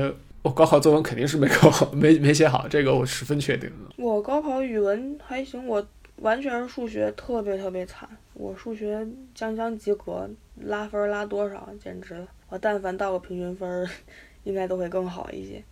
[0.43, 3.93] 我高考作文肯定是没考好，没没写好，这个我十分确定的。
[3.97, 5.85] 我高考语文还行，我
[6.21, 12.25] 完全是数学特别特别惨，我数学将将及格，拉分拉多少简直。
[12.47, 13.87] 我但凡到个平均分，
[14.43, 15.63] 应该都会更好一些。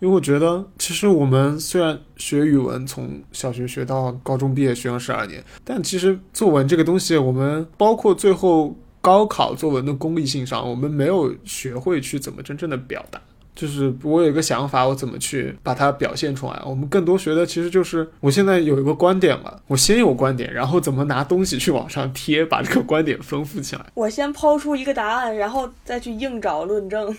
[0.00, 13.22] 因为我觉得，其实我们虽然学语文从小学学到高中毕业学了十二年，但其实作文这个东西，我们包括最后高考作文的功利性上，我们没有学会去怎么真正的表达。
[13.54, 16.62] 就是我有一个想法，我怎么去把它表现出来？
[16.64, 23.84] 我们更多学的其实就是，我现在有一个观点了，我先有观点，然后怎么拿东西去往上贴，把这个观点丰富起来。
[23.94, 27.14] 我先抛出一个答案，然后再去硬找论证。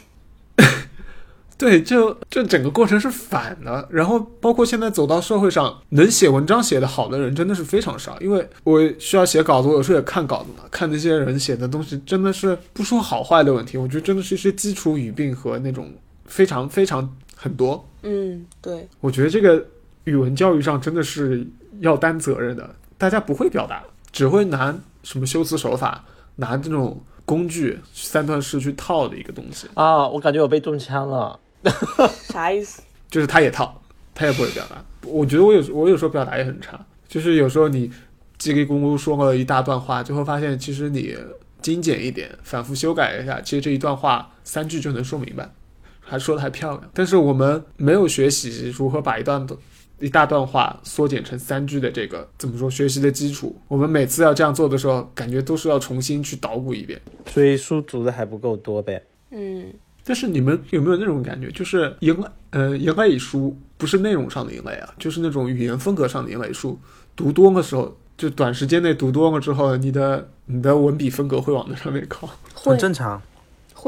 [1.56, 3.88] 对，就这整个过程是反的。
[3.92, 8.20] 然后包括现在走到社会上，能写文章写得好的人真的是非常少。
[8.20, 15.90] 因为我需要写稿子，我有时候也看稿子嘛，看那些人写的东西，真的是不说好坏的问题，我觉得真的是一些基础语病和那种
[16.34, 17.88] 非常非常很多。
[18.02, 19.64] 嗯，对，我觉得这个
[20.06, 21.46] 语文教育上真的是
[21.80, 26.04] 要担责任的，大家不会表达，只会拿什么修辞手法，
[26.38, 29.68] 拿这种工具三段式去套的一个东西。
[29.76, 31.40] 啊，我感觉我被中枪了。
[32.26, 32.82] 啥意思？
[33.12, 33.80] 就是他也套，
[34.16, 34.84] 他也不会表达。
[35.06, 37.92] 我觉得我有我有时候表达也很差，就是有时候你
[38.40, 41.16] 叽里咕噜说了一大段话，最后发现其实你
[41.62, 45.50] 精简一点，反复修改一下，其实这一段话三句就能说明白，
[46.04, 46.89] 还说的还漂亮。
[46.93, 49.58] 但是我们没有学习如何把一段的
[49.99, 56.99] 一大段话缩减成三句的这个怎么说学习的基础，我们每次要这样做的时候，感觉都是要重新去捣鼓一遍。
[57.28, 59.01] 所以书读的还不够多呗。
[59.32, 59.74] 嗯，
[60.04, 66.78] 但是你们有没有那种感觉，就是一类呃一类书不是内容上的赢类啊，就是那种语言风格上的一类书，
[67.16, 72.28] 读多了时候，就短时间内读多了之后，你的你的文笔风格会往那上面靠。
[72.54, 73.22] 会很正常。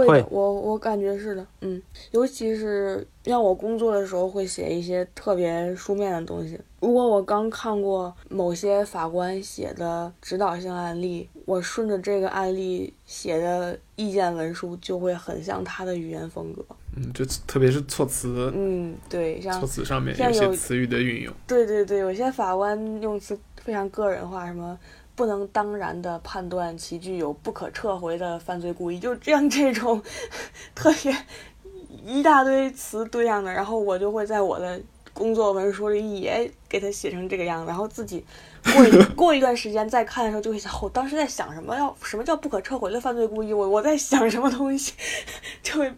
[0.03, 1.81] 会我我感觉是的，嗯，
[2.11, 6.59] 尤其是让我工作的时候会写一些特别书面的东西。
[6.79, 16.63] 如果我刚看过某些法官写的指导性案例，我顺着这个案例写的意见文书就会很像他的语言风格。
[16.95, 21.33] 嗯，就特别是措辞，嗯，对，像措辞上面有些词语的运用。
[21.47, 24.77] 对对对，有些法官用词非常个人化，什么
[25.15, 30.01] 不能当然的判断其具有不可撤回的犯罪故意， 就这样这种
[30.75, 31.15] 特别
[32.05, 34.79] 一大堆词对上的，然后我就会在我的
[35.13, 38.23] 工作文书里也给它写成这个样子，然后自己
[38.73, 41.75] 过一过一段时间再看的时候，就会想，我当时在想什么？
[41.75, 43.51] 要什么叫不可撤回的犯罪故意？
[43.53, 44.93] 我我在想什么东西，
[45.63, 45.93] 就会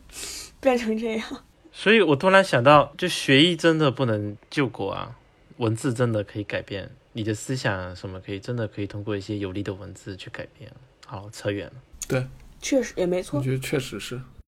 [0.60, 1.28] 变成这样。
[1.72, 5.16] 所以我突然想到，就学医真的不能救国啊，
[5.58, 10.72] 文字真的可以改变你的思想，什么可以真的可以通过一些有力的文字去改变。
[11.04, 11.74] 好，扯远了。
[12.08, 12.24] 对，
[12.62, 13.44] 确实也没错我。
[13.44, 14.22] 觉得确实是。